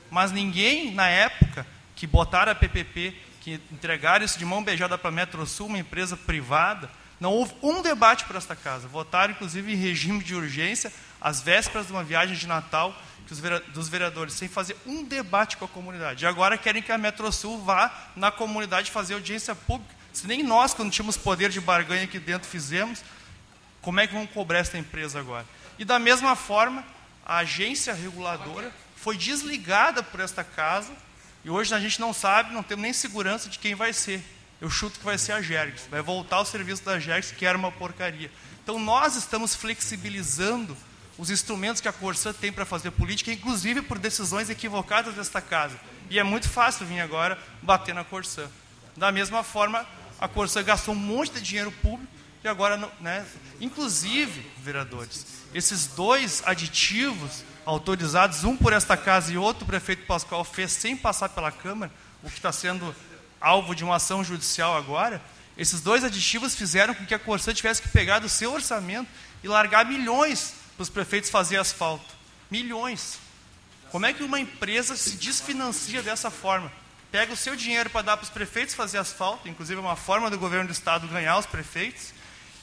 [0.09, 5.09] Mas ninguém, na época, que botaram a PPP, que entregaram isso de mão beijada para
[5.09, 6.89] a Metrosul, uma empresa privada,
[7.19, 8.87] não houve um debate para esta casa.
[8.87, 10.91] Votaram, inclusive, em regime de urgência,
[11.21, 15.67] às vésperas de uma viagem de Natal, dos vereadores, sem fazer um debate com a
[15.67, 16.23] comunidade.
[16.23, 19.93] E agora querem que a Metrosul vá na comunidade fazer audiência pública.
[20.13, 23.03] Se nem nós, quando tínhamos poder de barganha aqui dentro, fizemos,
[23.81, 25.45] como é que vão cobrar esta empresa agora?
[25.77, 26.85] E da mesma forma,
[27.25, 30.91] a agência reguladora foi desligada por esta casa
[31.43, 34.23] e hoje a gente não sabe, não temos nem segurança de quem vai ser.
[34.61, 35.87] Eu chuto que vai ser a Gergs.
[35.91, 38.31] Vai voltar ao serviço da Gergs, que era uma porcaria.
[38.63, 40.75] Então nós estamos flexibilizando
[41.17, 45.79] os instrumentos que a Corsã tem para fazer política, inclusive por decisões equivocadas desta casa.
[46.09, 48.47] E é muito fácil vir agora bater na Corsã.
[48.95, 49.85] Da mesma forma,
[50.19, 52.11] a Corsã gastou um monte de dinheiro público
[52.43, 53.25] e agora, né,
[53.59, 60.43] inclusive, vereadores, esses dois aditivos autorizados, um por esta casa e outro o prefeito Pascoal
[60.43, 62.95] fez sem passar pela Câmara, o que está sendo
[63.41, 65.21] alvo de uma ação judicial agora,
[65.57, 69.09] esses dois aditivos fizeram com que a Corsã tivesse que pegar do seu orçamento
[69.43, 72.13] e largar milhões para os prefeitos fazer asfalto.
[72.49, 73.19] Milhões.
[73.91, 76.71] Como é que uma empresa se desfinancia dessa forma?
[77.11, 80.29] Pega o seu dinheiro para dar para os prefeitos fazer asfalto, inclusive é uma forma
[80.29, 82.13] do governo do estado ganhar os prefeitos,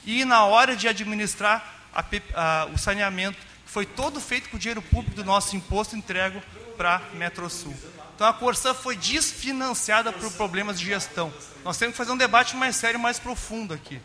[0.05, 2.03] e na hora de administrar a,
[2.35, 6.39] a, o saneamento, foi todo feito com o dinheiro público do nosso imposto entregue
[6.77, 7.75] para Metrosul.
[8.15, 11.33] Então a Corsã foi desfinanciada por problemas de gestão.
[11.63, 13.99] Nós temos que fazer um debate mais sério, mais profundo aqui.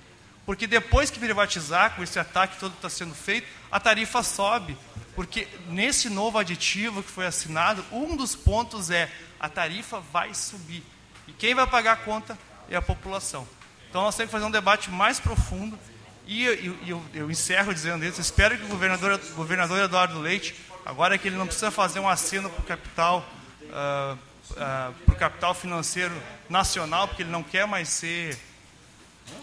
[0.48, 4.78] Porque depois que privatizar, com esse ataque todo que está sendo feito, a tarifa sobe.
[5.14, 10.82] Porque nesse novo aditivo que foi assinado, um dos pontos é a tarifa vai subir.
[11.26, 12.38] E quem vai pagar a conta
[12.70, 13.46] é a população.
[13.90, 15.78] Então nós temos que fazer um debate mais profundo.
[16.26, 18.18] E eu, eu, eu encerro dizendo isso.
[18.18, 22.48] Espero que o governador, governador Eduardo Leite, agora que ele não precisa fazer um aceno
[22.48, 23.18] para o capital
[23.64, 26.14] uh, ah, uh, ah, para o capital financeiro
[26.48, 28.34] nacional, porque ele não quer mais ser,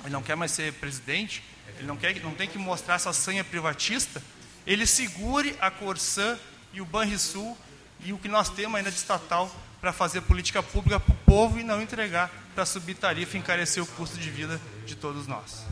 [0.03, 1.43] ele não quer mais ser presidente,
[1.77, 4.21] ele não quer, não tem que mostrar essa sanha privatista.
[4.65, 6.37] Ele segure a Corsã
[6.73, 7.57] e o Banrisul
[8.03, 11.59] e o que nós temos ainda de estatal para fazer política pública para o povo
[11.59, 15.65] e não entregar para subir tarifa e encarecer o custo de vida de todos nós.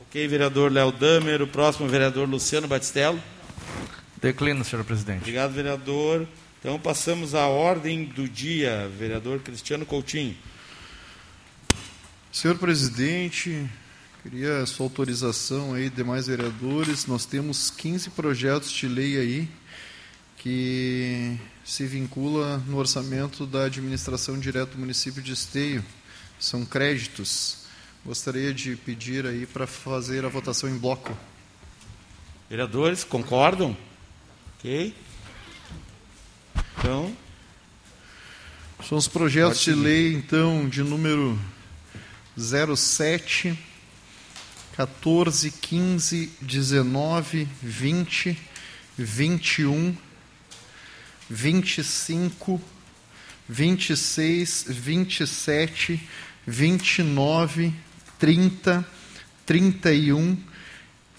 [0.00, 1.42] Ok, vereador Léo Damer.
[1.42, 3.22] O próximo vereador Luciano Batistello.
[4.20, 5.20] Declino, senhor presidente.
[5.20, 6.26] Obrigado, vereador.
[6.58, 10.36] Então passamos à ordem do dia, vereador Cristiano Coutinho.
[12.30, 13.68] Senhor presidente,
[14.22, 17.06] queria sua autorização aí, demais vereadores.
[17.06, 19.48] Nós temos 15 projetos de lei aí
[20.36, 25.82] que se vincula no orçamento da administração direta do município de Esteio.
[26.38, 27.64] São créditos.
[28.04, 31.16] Gostaria de pedir aí para fazer a votação em bloco.
[32.48, 33.74] Vereadores, concordam?
[34.58, 34.94] Ok.
[36.78, 37.16] Então.
[38.86, 41.38] São os projetos de lei, então, de número
[42.38, 43.58] 07,
[44.76, 48.38] 14, 15, 19, 20,
[48.96, 49.96] 21,
[51.28, 52.60] 25,
[53.48, 56.00] 26, 27,
[56.46, 57.74] 29,
[58.18, 58.86] 30,
[59.44, 60.38] 31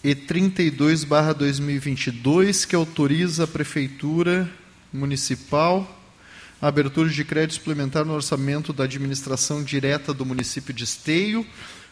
[0.01, 4.49] e 32 barra 2022, que autoriza a Prefeitura
[4.93, 5.98] municipal,
[6.61, 11.45] a abertura de crédito suplementar no orçamento da administração direta do município de Esteio,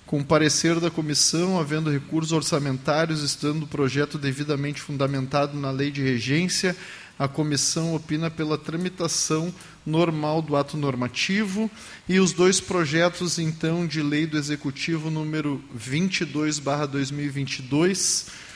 [0.05, 6.01] com parecer da comissão, havendo recursos orçamentários, estando o projeto devidamente fundamentado na lei de
[6.01, 6.75] regência,
[7.19, 9.53] a comissão opina pela tramitação
[9.85, 11.69] normal do ato normativo.
[12.07, 18.46] E os dois projetos, então, de lei do Executivo número 22/2022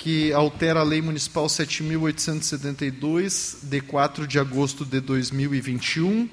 [0.00, 6.26] que altera a Lei Municipal 7.872, de 4 de agosto de 2021,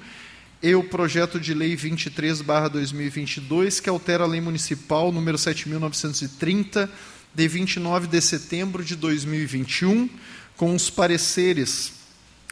[0.62, 6.88] e o projeto de Lei 23-2022, que altera a Lei Municipal número 7.930,
[7.34, 10.08] de 29 de setembro de 2021,
[10.56, 11.92] com os pareceres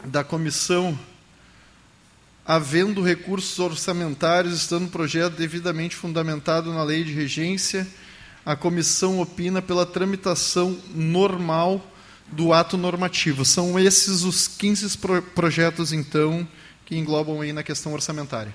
[0.05, 0.95] da comissão
[2.45, 7.87] havendo recursos orçamentários, estando o projeto devidamente fundamentado na lei de regência,
[8.47, 11.85] a comissão opina pela tramitação normal
[12.27, 13.43] do ato normativo.
[13.43, 16.47] São esses os 15 pro projetos, então,
[16.85, 18.53] que englobam aí na questão orçamentária.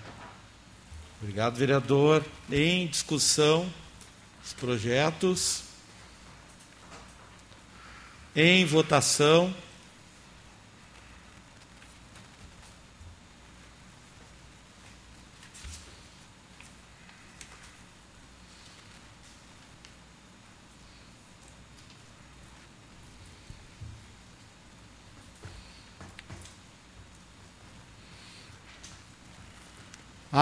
[1.21, 2.25] Obrigado, vereador.
[2.51, 3.71] Em discussão,
[4.43, 5.65] os projetos.
[8.35, 9.55] Em votação.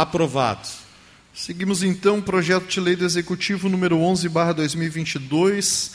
[0.00, 0.66] Aprovado.
[1.34, 5.90] Seguimos então o projeto de lei do Executivo número 11/2022,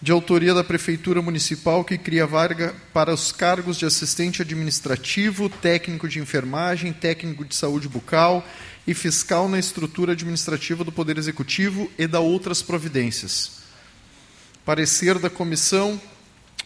[0.00, 6.08] de autoria da Prefeitura Municipal, que cria vaga para os cargos de assistente administrativo, técnico
[6.08, 8.46] de enfermagem, técnico de saúde bucal
[8.86, 13.64] e fiscal na estrutura administrativa do Poder Executivo e da outras providências.
[14.64, 16.00] Parecer da comissão.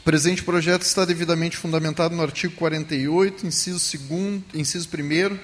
[0.00, 5.38] O presente projeto está devidamente fundamentado no artigo 48, inciso 2 inciso 1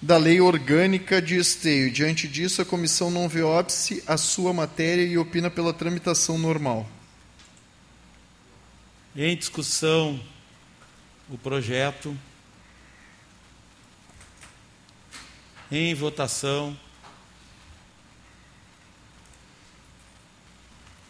[0.00, 1.90] da Lei Orgânica de Esteio.
[1.90, 6.88] Diante disso, a comissão não vê óbice a sua matéria e opina pela tramitação normal.
[9.14, 10.20] Em discussão,
[11.30, 12.16] o projeto.
[15.72, 16.76] Em votação.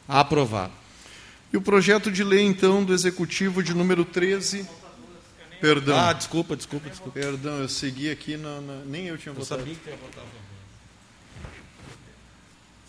[0.09, 0.73] Aprovado.
[1.53, 4.67] E o projeto de lei, então, do Executivo de número 13.
[5.61, 5.99] Perdão.
[5.99, 7.19] Ah, desculpa, desculpa, desculpa.
[7.19, 9.61] Perdão, eu segui aqui, na, na- nem eu tinha Eu votado.
[9.61, 10.47] sabia que tu ia votar a favor.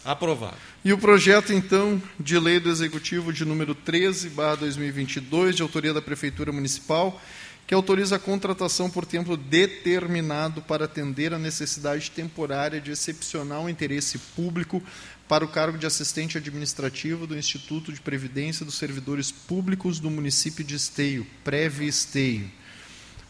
[0.06, 0.56] Aprovado.
[0.86, 5.94] E o projeto, então, de lei do Executivo de número 13, barra 2022, de autoria
[5.94, 7.20] da Prefeitura Municipal,
[7.66, 14.18] que autoriza a contratação por tempo determinado para atender a necessidade temporária de excepcional interesse
[14.18, 14.82] público
[15.28, 20.64] para o cargo de assistente administrativo do Instituto de Previdência dos Servidores Públicos do município
[20.64, 22.50] de Esteio, Preve-Esteio.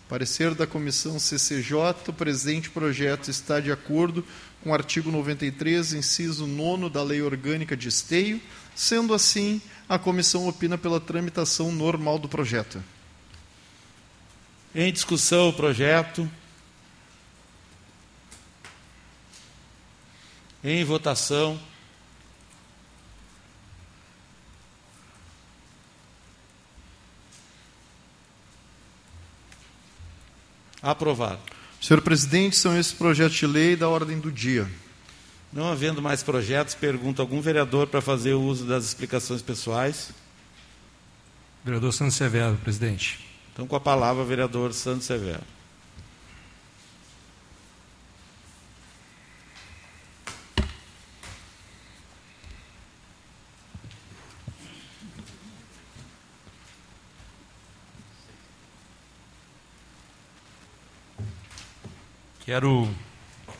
[0.08, 1.76] Parecer da Comissão CCJ,
[2.08, 4.24] o presente projeto está de acordo
[4.64, 8.40] com o artigo 93, inciso 9 da Lei Orgânica de Esteio.
[8.76, 12.82] Sendo assim, a comissão opina pela tramitação normal do projeto.
[14.74, 16.30] Em discussão, o projeto.
[20.64, 21.60] Em votação.
[30.88, 31.42] Aprovado.
[31.82, 34.66] Senhor presidente, são esses projetos de lei da ordem do dia.
[35.52, 40.12] Não havendo mais projetos, pergunto a algum vereador para fazer o uso das explicações pessoais.
[41.66, 43.20] Vereador Santos Severo, presidente.
[43.52, 45.44] Então, com a palavra, vereador Santos Severo.
[62.48, 62.88] Quero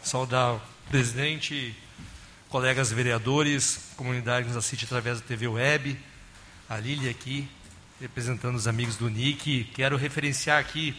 [0.08, 1.76] saudar o presidente,
[2.48, 6.00] colegas vereadores, comunidade que nos assiste através da TV Web,
[6.70, 7.46] a Lília aqui,
[8.00, 9.66] representando os amigos do NIC.
[9.74, 10.96] Quero referenciar aqui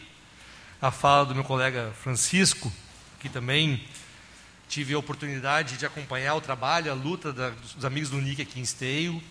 [0.80, 2.70] a fala do meu colega Francisco,
[3.18, 3.82] que também
[4.68, 8.60] tive a oportunidade de acompanhar o trabalho, a luta da- dos amigos do NIC aqui
[8.60, 9.22] em Esteio.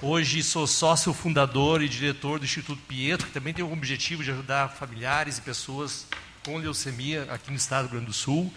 [0.00, 4.30] Hoje sou sócio fundador e diretor do Instituto Pietro, que também tem o objetivo de
[4.30, 6.06] ajudar familiares e pessoas
[6.42, 8.50] com leucemia aqui no estado do Rio Grande do Sul,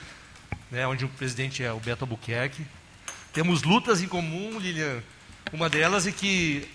[0.72, 2.66] né, onde o presidente é o Beto Albuquerque.
[3.32, 5.02] Temos lutas em comum, Lilian.
[5.52, 6.68] Uma delas é que,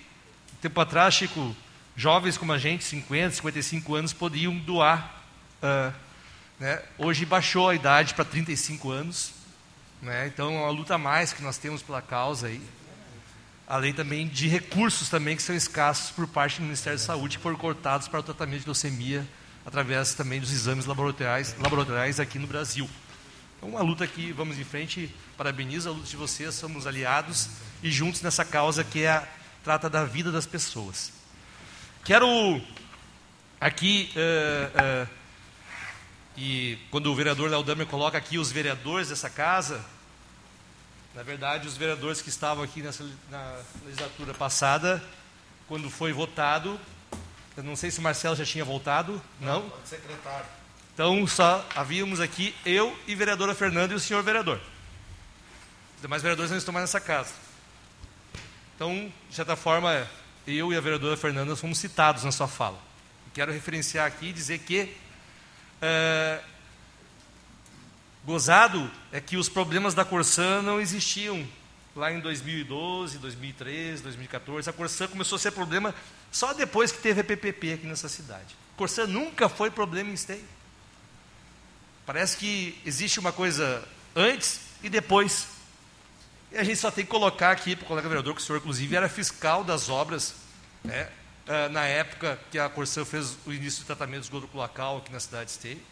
[0.60, 1.54] tempo atrás, Chico,
[1.96, 5.22] jovens como a gente, 50, 55 anos, podiam doar.
[5.62, 5.92] ah,
[6.58, 6.82] né?
[6.96, 9.32] Hoje baixou a idade para 35 anos.
[10.02, 10.26] Né?
[10.26, 12.60] Então, é uma luta a mais que nós temos pela causa aí.
[13.66, 17.42] Além também de recursos também que são escassos por parte do Ministério da Saúde, que
[17.42, 19.26] foram cortados para o tratamento de leucemia,
[19.64, 22.88] através também dos exames laboratoriais, laboratoriais aqui no Brasil.
[23.58, 25.12] Então, uma luta que vamos em frente.
[25.36, 27.50] Parabenizo a luta de vocês, somos aliados
[27.82, 29.28] e juntos nessa causa que é a
[29.62, 31.12] trata da vida das pessoas.
[32.04, 32.26] Quero
[33.60, 35.06] aqui, eh, eh,
[36.36, 39.84] e quando o vereador Léo Damer coloca aqui os vereadores dessa casa,
[41.14, 45.02] na verdade, os vereadores que estavam aqui nessa, na legislatura passada,
[45.66, 46.78] quando foi votado,
[47.56, 49.70] eu não sei se o Marcelo já tinha voltado, não?
[49.84, 50.57] Secretário.
[50.98, 54.60] Então, só havíamos aqui eu e vereadora Fernanda e o senhor vereador.
[55.94, 57.34] Os demais vereadores não estão mais nessa casa.
[58.74, 60.10] Então, de certa forma,
[60.44, 62.76] eu e a vereadora Fernanda fomos citados na sua fala.
[63.32, 64.92] Quero referenciar aqui e dizer que
[65.80, 66.40] é,
[68.24, 71.46] gozado é que os problemas da Corsã não existiam
[71.94, 74.68] lá em 2012, 2013, 2014.
[74.68, 75.94] A Corsã começou a ser problema
[76.32, 78.56] só depois que teve a PPP aqui nessa cidade.
[78.76, 80.57] Corsã nunca foi problema em Esteio.
[82.08, 83.86] Parece que existe uma coisa
[84.16, 85.46] antes e depois.
[86.50, 88.60] E a gente só tem que colocar aqui para o colega vereador, que o senhor,
[88.60, 90.34] inclusive, era fiscal das obras,
[90.82, 91.06] né,
[91.46, 95.12] ah, na época que a Corsã fez o início do tratamento de esgoto cloacal aqui
[95.12, 95.82] na cidade de Esteio.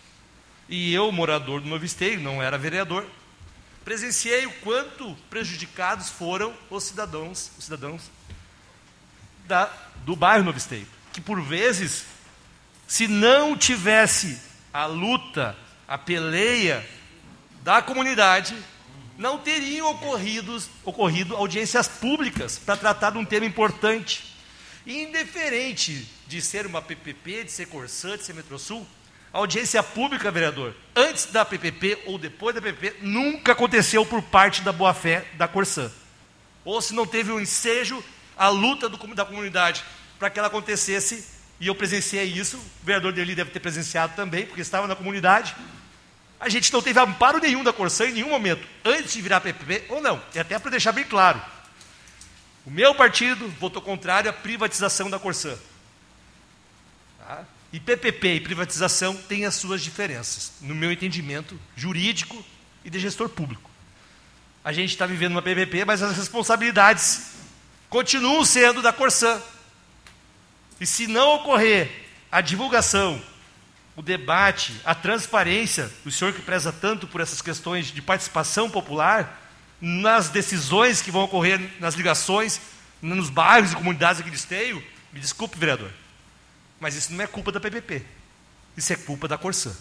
[0.71, 3.07] E eu, morador do Novo Esteio, não era vereador,
[3.85, 8.11] presenciei o quanto prejudicados foram os cidadãos, os cidadãos
[9.47, 9.67] da,
[10.07, 10.89] do bairro Novo Esteio.
[11.13, 12.07] Que, por vezes,
[12.89, 14.41] se não tivesse
[14.73, 15.55] a luta,
[15.87, 16.87] a peleia
[17.63, 18.57] da comunidade,
[19.19, 24.37] não teriam ocorrido, ocorrido audiências públicas para tratar de um tema importante.
[24.85, 28.87] E indiferente de ser uma PPP, de ser Corsã, de ser Metrosul,
[29.33, 34.73] audiência pública, vereador, antes da PPP ou depois da PPP, nunca aconteceu por parte da
[34.73, 35.91] boa-fé da Corsã.
[36.65, 38.03] Ou se não teve um ensejo,
[38.37, 39.85] a luta do, da comunidade
[40.19, 44.47] para que ela acontecesse, e eu presenciei isso, o vereador dele deve ter presenciado também,
[44.47, 45.57] porque estava na comunidade,
[46.39, 49.87] a gente não teve amparo nenhum da Corsã em nenhum momento, antes de virar PPP
[49.89, 50.23] ou não.
[50.35, 51.41] E até para deixar bem claro,
[52.65, 55.57] o meu partido votou contrário à privatização da Corsã.
[57.19, 57.45] Tá?
[57.73, 62.45] E PPP e privatização têm as suas diferenças, no meu entendimento jurídico
[62.85, 63.71] e de gestor público.
[64.65, 67.33] A gente está vivendo uma PPP, mas as responsabilidades
[67.89, 69.41] continuam sendo da Corsã.
[70.81, 71.91] E se não ocorrer
[72.31, 73.21] a divulgação
[73.97, 79.43] o debate, a transparência, o senhor que preza tanto por essas questões de participação popular,
[79.81, 82.61] nas decisões que vão ocorrer nas ligações,
[83.01, 85.91] nos bairros e comunidades aqui de Esteio, me desculpe, vereador,
[86.79, 88.05] mas isso não é culpa da PPP,
[88.77, 89.75] isso é culpa da Corsã.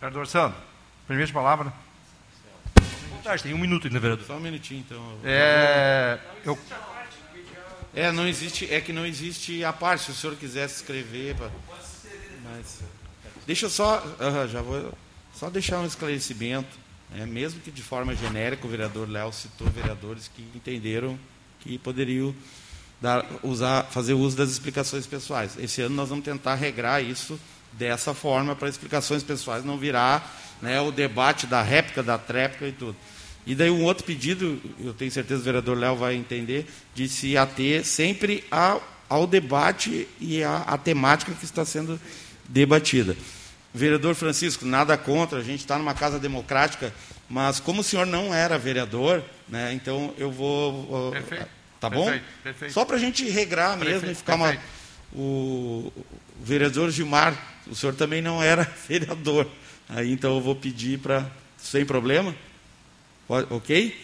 [0.00, 0.58] Vereador Sandro,
[1.08, 1.72] permite a palavra?
[3.10, 4.24] Boa tarde, tem um minuto ainda, vereador.
[4.24, 5.18] Só um minutinho, então.
[5.24, 6.56] É, eu...
[7.94, 11.34] é, não existe, é que não existe a parte, se o senhor quisesse escrever...
[11.34, 11.50] Pra...
[12.44, 12.80] Mas...
[13.46, 14.92] Deixa eu só, uh, já vou
[15.34, 16.68] só deixar um esclarecimento,
[17.10, 17.26] né?
[17.26, 21.18] mesmo que de forma genérica, o vereador Léo citou vereadores que entenderam
[21.60, 22.34] que poderiam
[23.00, 25.56] dar, usar, fazer uso das explicações pessoais.
[25.58, 27.40] Esse ano nós vamos tentar regrar isso
[27.72, 32.72] dessa forma para explicações pessoais não virar né, o debate da réplica, da tréplica e
[32.72, 32.96] tudo.
[33.46, 37.08] E daí um outro pedido, eu tenho certeza que o vereador Léo vai entender, de
[37.08, 41.98] se ater sempre ao, ao debate e à temática que está sendo
[42.48, 43.16] debatida.
[43.72, 46.92] Vereador Francisco, nada contra, a gente está numa casa democrática,
[47.28, 51.12] mas como o senhor não era vereador, né, então eu vou.
[51.12, 51.46] Perfeito.
[51.80, 52.04] Tá bom?
[52.04, 52.74] Perfeito, perfeito.
[52.74, 54.56] Só para a gente regrar mesmo Perfeito, e ficar uma.
[55.14, 55.90] o
[56.42, 57.34] vereador Gilmar,
[57.66, 59.46] o senhor também não era vereador.
[59.88, 61.30] Aí então eu vou pedir para.
[61.56, 62.34] Sem problema?
[63.50, 63.96] Ok?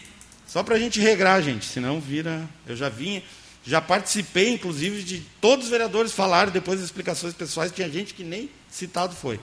[0.47, 2.47] Só para a gente regrar, gente, senão vira.
[2.65, 3.21] Eu já vinha.
[3.65, 8.23] Já participei, inclusive, de todos os vereadores falarem depois das explicações pessoais, tinha gente que
[8.23, 9.39] nem citado foi.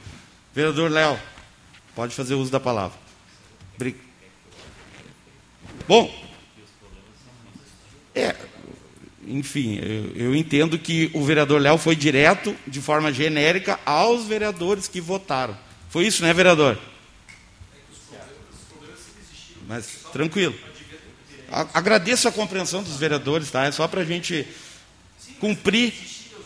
[0.55, 1.19] Vereador Léo,
[1.94, 2.97] pode fazer uso da palavra.
[3.77, 3.97] Bri-
[5.86, 6.11] Bom,
[8.15, 8.35] é,
[9.27, 14.89] enfim, eu, eu entendo que o vereador Léo foi direto, de forma genérica, aos vereadores
[14.89, 15.55] que votaram.
[15.90, 16.78] Foi isso, né, vereador?
[19.75, 20.55] Mas tranquilo.
[21.73, 23.65] Agradeço a compreensão dos vereadores, tá?
[23.65, 24.47] É só para a gente
[25.41, 25.93] cumprir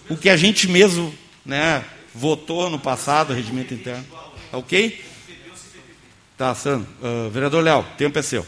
[0.09, 1.15] o que a gente mesmo
[1.45, 1.85] né,
[2.15, 4.05] votou no passado, regimento interno.
[4.51, 5.05] Tá ok?
[6.39, 6.89] Tá, Sandro.
[7.03, 8.47] Ah, vereador Léo, tempo é seu.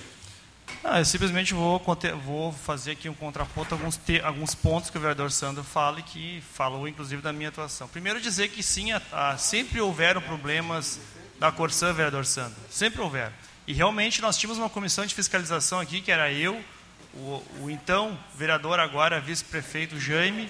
[0.82, 1.82] Não, eu simplesmente vou,
[2.24, 6.43] vou fazer aqui um contraponto alguns, alguns pontos que o vereador Sandro fala e que
[6.55, 7.86] falou, inclusive, da minha atuação.
[7.86, 10.98] Primeiro, dizer que sim, a- a- sempre houveram problemas
[11.39, 12.57] da Corsã, vereador Sandro.
[12.70, 13.32] Sempre houveram.
[13.66, 16.62] E realmente nós tínhamos uma comissão de fiscalização aqui, que era eu,
[17.14, 20.48] o, o então vereador, agora vice-prefeito Jaime.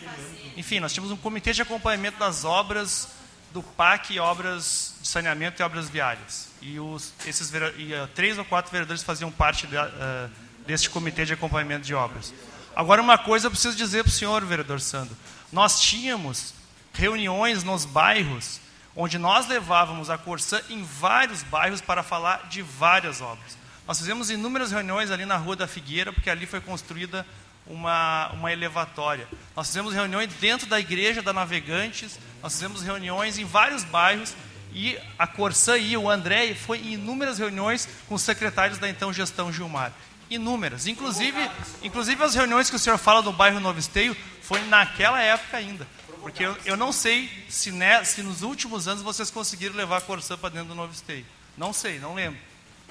[0.56, 3.08] Enfim, nós tínhamos um comitê de acompanhamento das obras
[3.52, 6.48] do PAC, obras de saneamento e obras viárias.
[6.62, 10.28] E, os, esses e, eh, três ou quatro vereadores faziam parte da, eh,
[10.66, 12.32] deste comitê de acompanhamento de obras.
[12.76, 15.16] Agora, uma coisa eu preciso dizer para o senhor, vereador Sandro.
[15.50, 16.54] Nós tínhamos
[16.92, 18.60] reuniões nos bairros
[18.94, 23.58] onde nós levávamos a Corsã em vários bairros para falar de várias obras.
[23.86, 27.26] Nós fizemos inúmeras reuniões ali na Rua da Figueira, porque ali foi construída
[27.66, 29.26] uma, uma elevatória.
[29.54, 34.34] Nós fizemos reuniões dentro da igreja da Navegantes, nós fizemos reuniões em vários bairros
[34.72, 39.12] e a Corsã e o André foi em inúmeras reuniões com os secretários da então
[39.12, 39.92] gestão Gilmar.
[40.28, 40.86] Inúmeras.
[40.86, 41.50] Inclusive,
[41.82, 45.86] inclusive as reuniões que o senhor fala do bairro Novo Esteio foi naquela época ainda.
[46.20, 47.72] Porque eu, eu não sei se,
[48.04, 51.24] se nos últimos anos vocês conseguiram levar a Corsã para dentro do Novo Esteio.
[51.56, 52.38] Não sei, não lembro.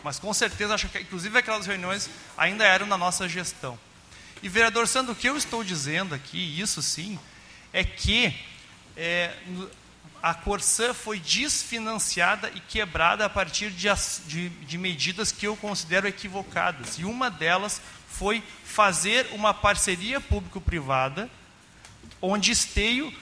[0.04, 3.78] Mas com certeza, acho que inclusive aquelas reuniões ainda eram na nossa gestão.
[4.42, 7.20] E, vereador Sandro, o que eu estou dizendo aqui, isso sim,
[7.74, 8.34] é que
[8.96, 9.34] é,
[10.24, 13.88] a Corsã foi desfinanciada e quebrada a partir de,
[14.28, 16.98] de- de medidas que eu considero equivocadas.
[16.98, 21.30] E uma delas foi fazer uma parceria público-privada,
[22.22, 23.14] onde Esteio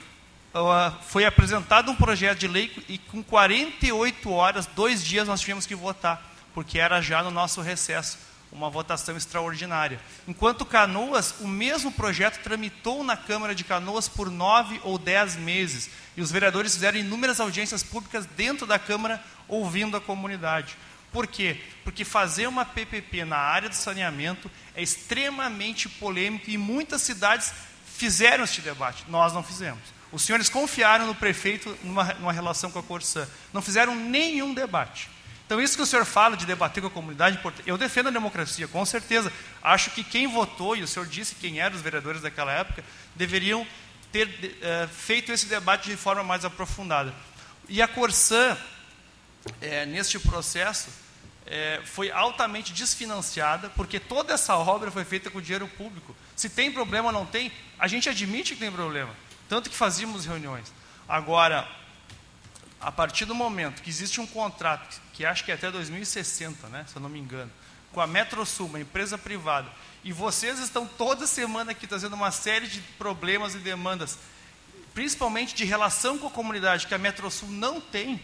[0.54, 5.66] ah, foi apresentado um projeto de lei e com 48 horas, dois dias, nós tivemos
[5.66, 6.22] que votar,
[6.54, 8.18] porque era já no nosso recesso
[8.50, 10.00] uma votação extraordinária.
[10.26, 15.90] Enquanto Canoas, o mesmo projeto tramitou na Câmara de Canoas por nove ou dez meses.
[16.16, 20.76] E os vereadores fizeram inúmeras audiências públicas dentro da Câmara, ouvindo a comunidade.
[21.12, 21.60] Por quê?
[21.84, 27.52] Porque fazer uma PPP na área do saneamento é extremamente polêmico e muitas cidades
[27.98, 29.04] fizeram este debate.
[29.08, 29.82] Nós não fizemos.
[30.12, 33.28] Os senhores confiaram no prefeito numa, numa relação com a Corsã.
[33.52, 35.10] Não fizeram nenhum debate.
[35.44, 38.68] Então, isso que o senhor fala de debater com a comunidade, eu defendo a democracia,
[38.68, 39.32] com certeza.
[39.62, 42.84] Acho que quem votou, e o senhor disse quem eram os vereadores daquela época,
[43.16, 43.66] deveriam
[44.12, 47.12] ter uh, feito esse debate de forma mais aprofundada.
[47.68, 48.56] E a Corsã,
[49.60, 50.88] é, neste processo,
[51.46, 56.14] é, foi altamente desfinanciada, porque toda essa obra foi feita com dinheiro público.
[56.38, 59.12] Se tem problema ou não tem, a gente admite que tem problema.
[59.48, 60.72] Tanto que fazíamos reuniões.
[61.08, 61.68] Agora,
[62.80, 66.84] a partir do momento que existe um contrato, que acho que é até 2060, né,
[66.86, 67.50] se eu não me engano,
[67.90, 69.68] com a Metrosul, uma empresa privada,
[70.04, 74.16] e vocês estão toda semana aqui trazendo uma série de problemas e demandas,
[74.94, 78.22] principalmente de relação com a comunidade, que a Metrosul não tem,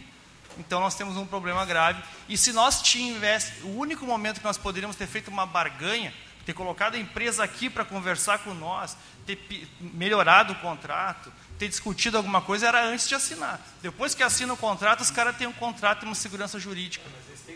[0.57, 2.01] então nós temos um problema grave.
[2.29, 6.13] E se nós tivéssemos, o único momento que nós poderíamos ter feito uma barganha,
[6.45, 8.95] ter colocado a empresa aqui para conversar com nós,
[9.25, 9.39] ter
[9.79, 13.59] melhorado o contrato, ter discutido alguma coisa, era antes de assinar.
[13.81, 17.05] Depois que assina o contrato, os caras têm um contrato e uma segurança jurídica.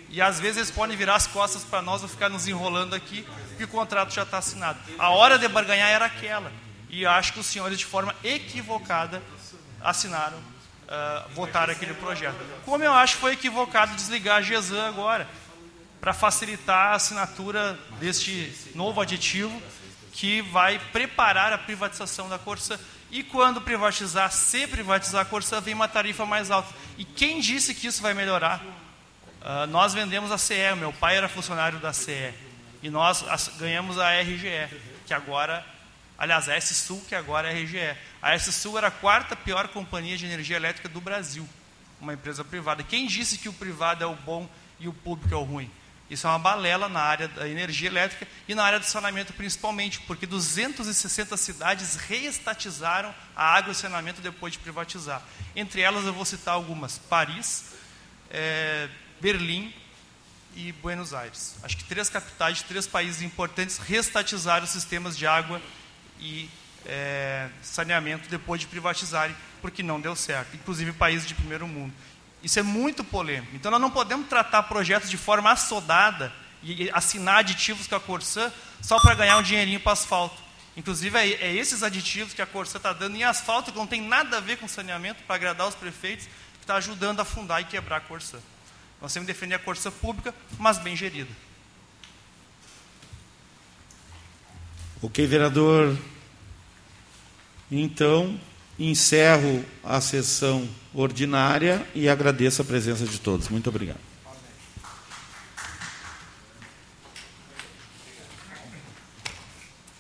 [0.10, 3.26] E às vezes eles podem virar as costas para nós ou ficar nos enrolando aqui,
[3.50, 4.80] porque o contrato já está assinado.
[4.98, 6.52] A hora de barganhar era aquela.
[6.90, 9.22] E acho que os senhores, de forma equivocada,
[9.80, 12.36] assinaram, uh, votaram aquele projeto.
[12.66, 15.28] Como eu acho que foi equivocado desligar a GESAN agora
[16.00, 19.62] para facilitar a assinatura deste novo aditivo
[20.12, 22.80] que vai preparar a privatização da Corsa.
[23.12, 26.74] E quando privatizar, se privatizar a Corsa, vem uma tarifa mais alta.
[26.98, 28.62] E quem disse que isso vai melhorar?
[29.42, 32.34] Uh, nós vendemos a CE, meu pai era funcionário da CE.
[32.84, 33.24] E nós
[33.58, 34.70] ganhamos a RGE,
[35.06, 35.66] que agora,
[36.18, 37.98] aliás, a S-Sul, que agora é a RGE.
[38.22, 41.48] A S-Sul era a quarta pior companhia de energia elétrica do Brasil,
[42.00, 42.84] uma empresa privada.
[42.84, 44.50] Quem disse que o privado é o bom
[44.80, 45.70] e o público é o ruim?
[46.10, 50.00] Isso é uma balela na área da energia elétrica e na área do saneamento principalmente,
[50.02, 55.22] porque 260 cidades reestatizaram a água e saneamento depois de privatizar.
[55.56, 57.74] Entre elas eu vou citar algumas: Paris,
[58.32, 58.90] é,
[59.22, 59.74] Berlim
[60.56, 61.56] e Buenos Aires.
[61.62, 65.62] Acho que três capitais de três países importantes reestatizaram os sistemas de água
[66.20, 66.50] e
[66.86, 70.56] é, saneamento depois de privatizarem, porque não deu certo.
[70.56, 71.94] Inclusive países de primeiro mundo.
[72.44, 73.56] Isso é muito polêmico.
[73.56, 76.34] Então, nós não podemos tratar projetos de forma assodada
[76.64, 78.52] e assinar aditivos com a Corsã
[78.82, 80.42] só para ganhar um dinheirinho para asfalto.
[80.76, 84.02] Inclusive, é, é, esses aditivos que a Corsã está dando em asfalto, que não tem
[84.02, 87.66] nada a ver com saneamento, para agradar os prefeitos, que está ajudando a afundar e
[87.66, 88.40] quebrar a Corsã.
[89.02, 91.32] Nós temos que defender a Corsã pública, mas bem gerida.
[95.02, 95.98] Ok, vereador.
[97.72, 98.40] Então,
[98.80, 103.50] encerro a sessão ordinária e agradeço a presença de todos.
[103.50, 104.09] Muito obrigado.